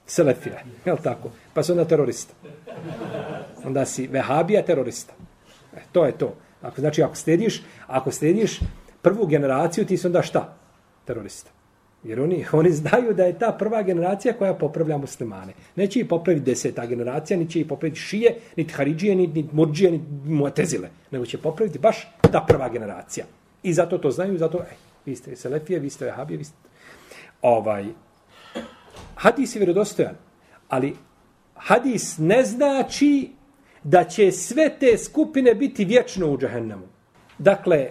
[0.06, 0.58] Selefija.
[0.84, 1.30] Je tako?
[1.54, 2.34] Pa si onda terorista.
[3.64, 5.14] Onda si vehabija terorista.
[5.76, 6.34] E, to je to.
[6.62, 8.60] Ako, znači, ako slediš, ako slediš
[9.02, 10.54] prvu generaciju, ti si onda šta?
[11.04, 11.50] Terorista.
[12.04, 15.52] Jer oni, oni znaju da je ta prva generacija koja popravlja muslimane.
[15.76, 19.90] Neće ih popraviti deseta generacija, ni će ih popraviti šije, ni haridžije, ni, ni murđije,
[19.90, 20.88] ni muatezile.
[21.10, 23.26] Nego će popraviti baš ta prva generacija.
[23.62, 24.76] I zato to znaju, zato, ej,
[25.06, 26.56] vi ste Selefije, vi ste Vehabije, vi ste...
[27.42, 27.86] Ovaj,
[29.14, 30.14] hadis je vjerodostojan,
[30.68, 30.96] ali
[31.54, 33.30] hadis ne znači
[33.82, 36.86] da će sve te skupine biti vječno u džahennemu.
[37.38, 37.90] Dakle,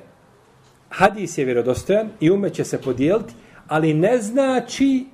[0.89, 3.34] hadis je vjerodostojan i ume će se podijeliti,
[3.68, 5.05] ali ne znači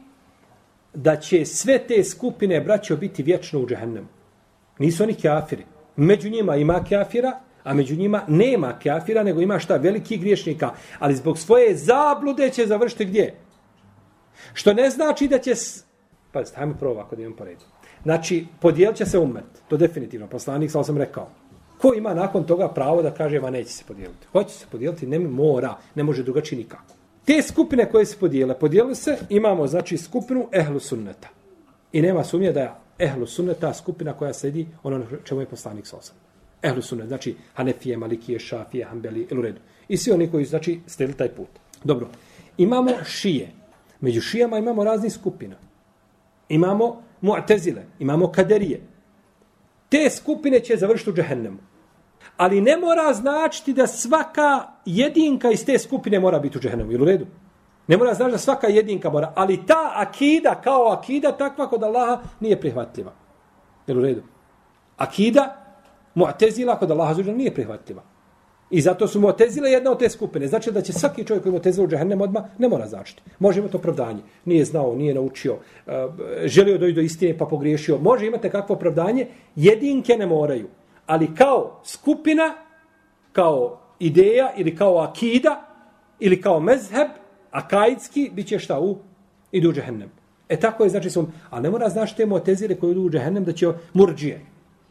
[0.93, 4.07] da će sve te skupine braćo biti vječno u džehennemu.
[4.79, 5.65] Nisu oni kafiri.
[5.95, 10.71] Među njima ima kafira, a među njima nema kafira, nego ima šta veliki griješnika.
[10.99, 13.35] Ali zbog svoje zablude će završiti gdje?
[14.53, 15.53] Što ne znači da će...
[16.31, 17.65] Pazite, hajmo prvo ovako da imam poredu.
[18.03, 19.43] Znači, podijelit će se umet.
[19.67, 20.27] To definitivno.
[20.27, 21.29] Poslanik, sam sam rekao.
[21.77, 24.27] Ko ima nakon toga pravo da kaže, ma neće se podijeliti?
[24.31, 26.93] Hoće se podijeliti, ne mora, ne može drugačije nikako.
[27.25, 31.29] Te skupine koje se podijele, podijele se, imamo, znači, skupinu ehlu sunneta.
[31.91, 35.97] I nema sumnje da je ehlu sunneta skupina koja sedi ono čemu je poslanik sa
[35.97, 36.15] osam.
[36.63, 39.59] Ehlu sunnet, znači Hanefije, Malikije, Šafije, Hanbeli, ili redu.
[39.87, 41.47] I svi oni koji, znači, steli taj put.
[41.83, 42.07] Dobro,
[42.57, 43.51] imamo šije.
[44.01, 45.55] Među šijama imamo razni skupina.
[46.49, 48.81] Imamo mu'tezile, imamo kaderije.
[49.89, 51.57] Te skupine će završiti u džehennemu.
[52.37, 56.91] Ali ne mora značiti da svaka jedinka iz te skupine mora biti u džehennemu.
[56.91, 57.25] Ili u redu?
[57.87, 59.33] Ne mora značiti da svaka jedinka mora.
[59.35, 63.11] Ali ta akida kao akida takva kod Allaha nije prihvatljiva.
[63.87, 64.21] Jel u redu?
[64.97, 65.63] Akida
[66.15, 68.03] mu'tezila kod Allaha zuđa nije prihvatljiva.
[68.69, 70.47] I zato su Mu'tezile jedna od te skupine.
[70.47, 73.21] Znači da će svaki čovjek koji Mu'tezila u džahennem odma ne mora značiti.
[73.39, 74.21] Može imati opravdanje.
[74.45, 75.57] Nije znao, nije naučio,
[75.87, 75.91] eh,
[76.45, 77.97] želio doći do istine pa pogriješio.
[77.97, 79.27] Može imati kakvo opravdanje.
[79.55, 80.67] Jedinke ne moraju.
[81.05, 82.53] Ali kao skupina,
[83.31, 85.61] kao ideja ili kao akida
[86.19, 87.07] ili kao mezheb,
[87.51, 88.97] akaidski, bit će šta u?
[89.51, 90.09] Idu u džehennem.
[90.49, 93.43] E tako je, znači, su, ali ne mora znaš te motezire koji idu u džehennem
[93.43, 94.41] da će murđije.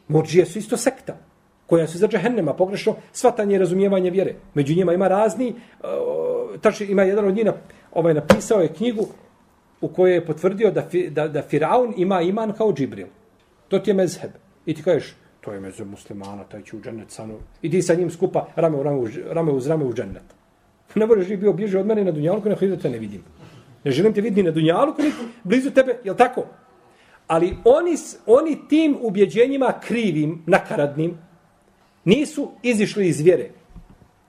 [0.09, 1.17] Murđije su isto sekta
[1.67, 4.35] koja su za džehennema, pogrešno svatanje i razumijevanje vjere.
[4.55, 5.53] Među njima ima razni, e,
[5.87, 7.55] uh, tači, ima jedan od njih na,
[7.93, 9.07] ovaj, napisao je knjigu
[9.81, 13.07] u kojoj je potvrdio da, da, da Firaun ima iman kao Džibril.
[13.69, 14.31] To ti je mezheb.
[14.67, 17.38] I ti kažeš, to je među muslimana, taj će u džennet sa mnom.
[17.62, 20.22] Idi sa njim skupa rame, u rame, rame uz rame u džennet.
[20.95, 23.22] Ne moraš biti bio bježi od mene na Dunjalku, ne da te ne vidim.
[23.84, 25.12] Ne želim te vidjeti na Dunjalku, ni
[25.45, 26.45] blizu tebe, je tako?
[27.26, 31.16] Ali oni, oni tim ubjeđenjima krivim, nakaradnim,
[32.05, 33.51] Nisu izišli iz vjere.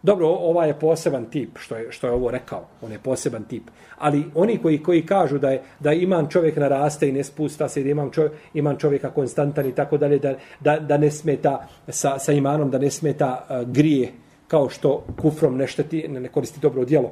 [0.04, 2.66] Dobro, ova je poseban tip, što je, što je ovo rekao.
[2.82, 3.64] On je poseban tip.
[3.98, 7.84] Ali oni koji koji kažu da je da iman čovjek naraste i ne spusta se,
[7.84, 12.20] da imam, čovjek, imam čovjeka konstantan i tako dalje, da, da, da ne smeta sa,
[12.20, 14.12] sa imanom, da ne smeta uh, grije
[14.48, 17.12] kao što kufrom ne šteti, ne, ne koristi dobro djelo.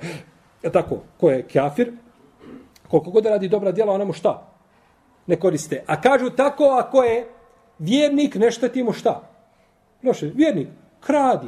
[0.64, 1.92] E tako, ko je kafir,
[2.88, 4.48] koliko god radi dobra djela, ona mu šta?
[5.28, 5.84] Ne koriste.
[5.88, 7.28] A kažu tako, ako je
[7.80, 9.22] vjernik, ne šteti mu šta?
[10.04, 10.68] Loše, vjernik,
[11.00, 11.48] kradi,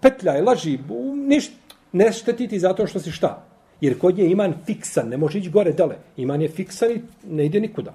[0.00, 0.78] petljaj, laži,
[1.14, 1.54] ništa,
[1.92, 3.46] ne štetiti zato što si šta.
[3.80, 5.96] Jer kod nje iman fiksan, ne može ići gore dole.
[6.16, 7.94] Iman je fiksan i ne ide nikuda.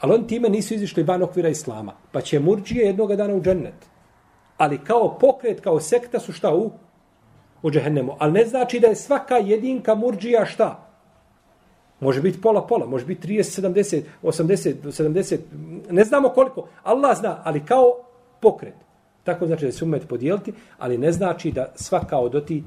[0.00, 1.92] Ali on time nisu izišli van okvira islama.
[2.12, 3.86] Pa će murđije jednoga dana u džennet.
[4.56, 6.70] Ali kao pokret, kao sekta su šta u?
[7.62, 8.16] U džehennemu.
[8.18, 10.86] Ali ne znači da je svaka jedinka murđija šta?
[12.00, 15.38] Može biti pola pola, može biti 30, 70, 80, 70,
[15.90, 16.68] ne znamo koliko.
[16.82, 17.92] Allah zna, ali kao
[18.40, 18.74] pokret.
[19.24, 22.62] Tako znači da se umet podijeliti, ali ne znači da svaka od oti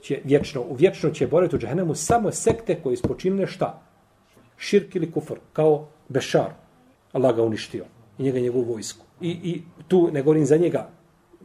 [0.00, 3.82] će vječno, u vječno će boriti u džahennemu samo sekte koje ispočinile šta?
[4.56, 6.50] Širk ili kufr, kao Bešar.
[7.12, 7.84] Allah ga uništio
[8.18, 9.04] i njega njegovu vojsku.
[9.20, 10.88] I, I tu ne govorim za njega,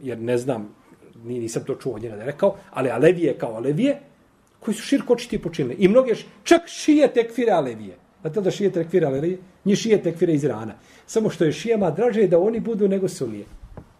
[0.02, 0.74] jer ne znam,
[1.24, 4.00] nisam to čuo njega da je rekao, ali Alevije kao Alevije,
[4.60, 5.74] koji su širk očiti počinili.
[5.78, 7.96] I mnoge, čak šije tekfire Alevije.
[8.20, 9.38] Znate da šije tekfire Alevije?
[9.64, 10.74] Njih šije tekfire iz Irana.
[11.06, 13.44] Samo što je šijama draže da oni budu nego sunije.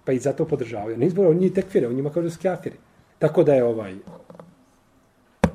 [0.04, 0.96] Pa i zato podržavaju.
[0.96, 2.76] Ne izbora, oni tekfire, oni njima kažu skafiri.
[3.18, 3.94] Tako da je ovaj,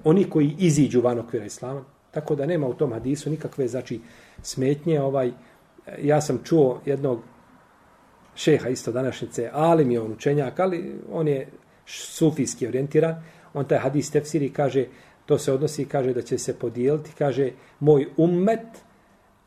[0.03, 4.01] oni koji iziđu van okvira islama, tako da nema u tom hadisu nikakve, znači,
[4.41, 5.31] smetnje, ovaj,
[6.01, 7.19] ja sam čuo jednog
[8.35, 11.47] šeha isto današnjice, ali mi je on učenjak, ali on je
[11.85, 13.23] sufijski orijentiran,
[13.53, 14.85] on taj hadis tefsiri kaže,
[15.25, 18.67] to se odnosi, kaže da će se podijeliti, kaže, moj ummet,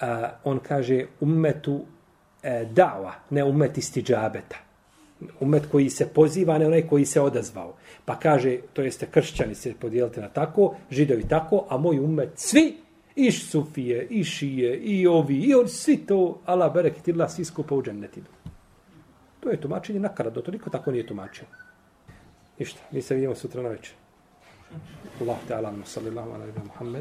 [0.00, 1.80] a, on kaže, ummetu
[2.42, 4.02] e, dava, ne ummet isti
[5.40, 7.74] umet Ummet koji se poziva, ne onaj koji se odazvao.
[8.04, 12.76] Pa kaže, to jeste kršćani se podijelite na tako, židovi tako, a moj ummet svi,
[13.16, 17.82] i sufije, i šije, i ovi, i on, svi to, Allah berekitila, svi skupa u
[17.82, 18.30] džennetidu.
[19.40, 21.44] To je tumačenje nakarado, to niko tako nije tumačio.
[22.58, 23.94] Ništa, mi se vidimo sutra na večer.
[25.20, 27.00] Allah ta'ala, sallallahu alaihi wa Muhammed.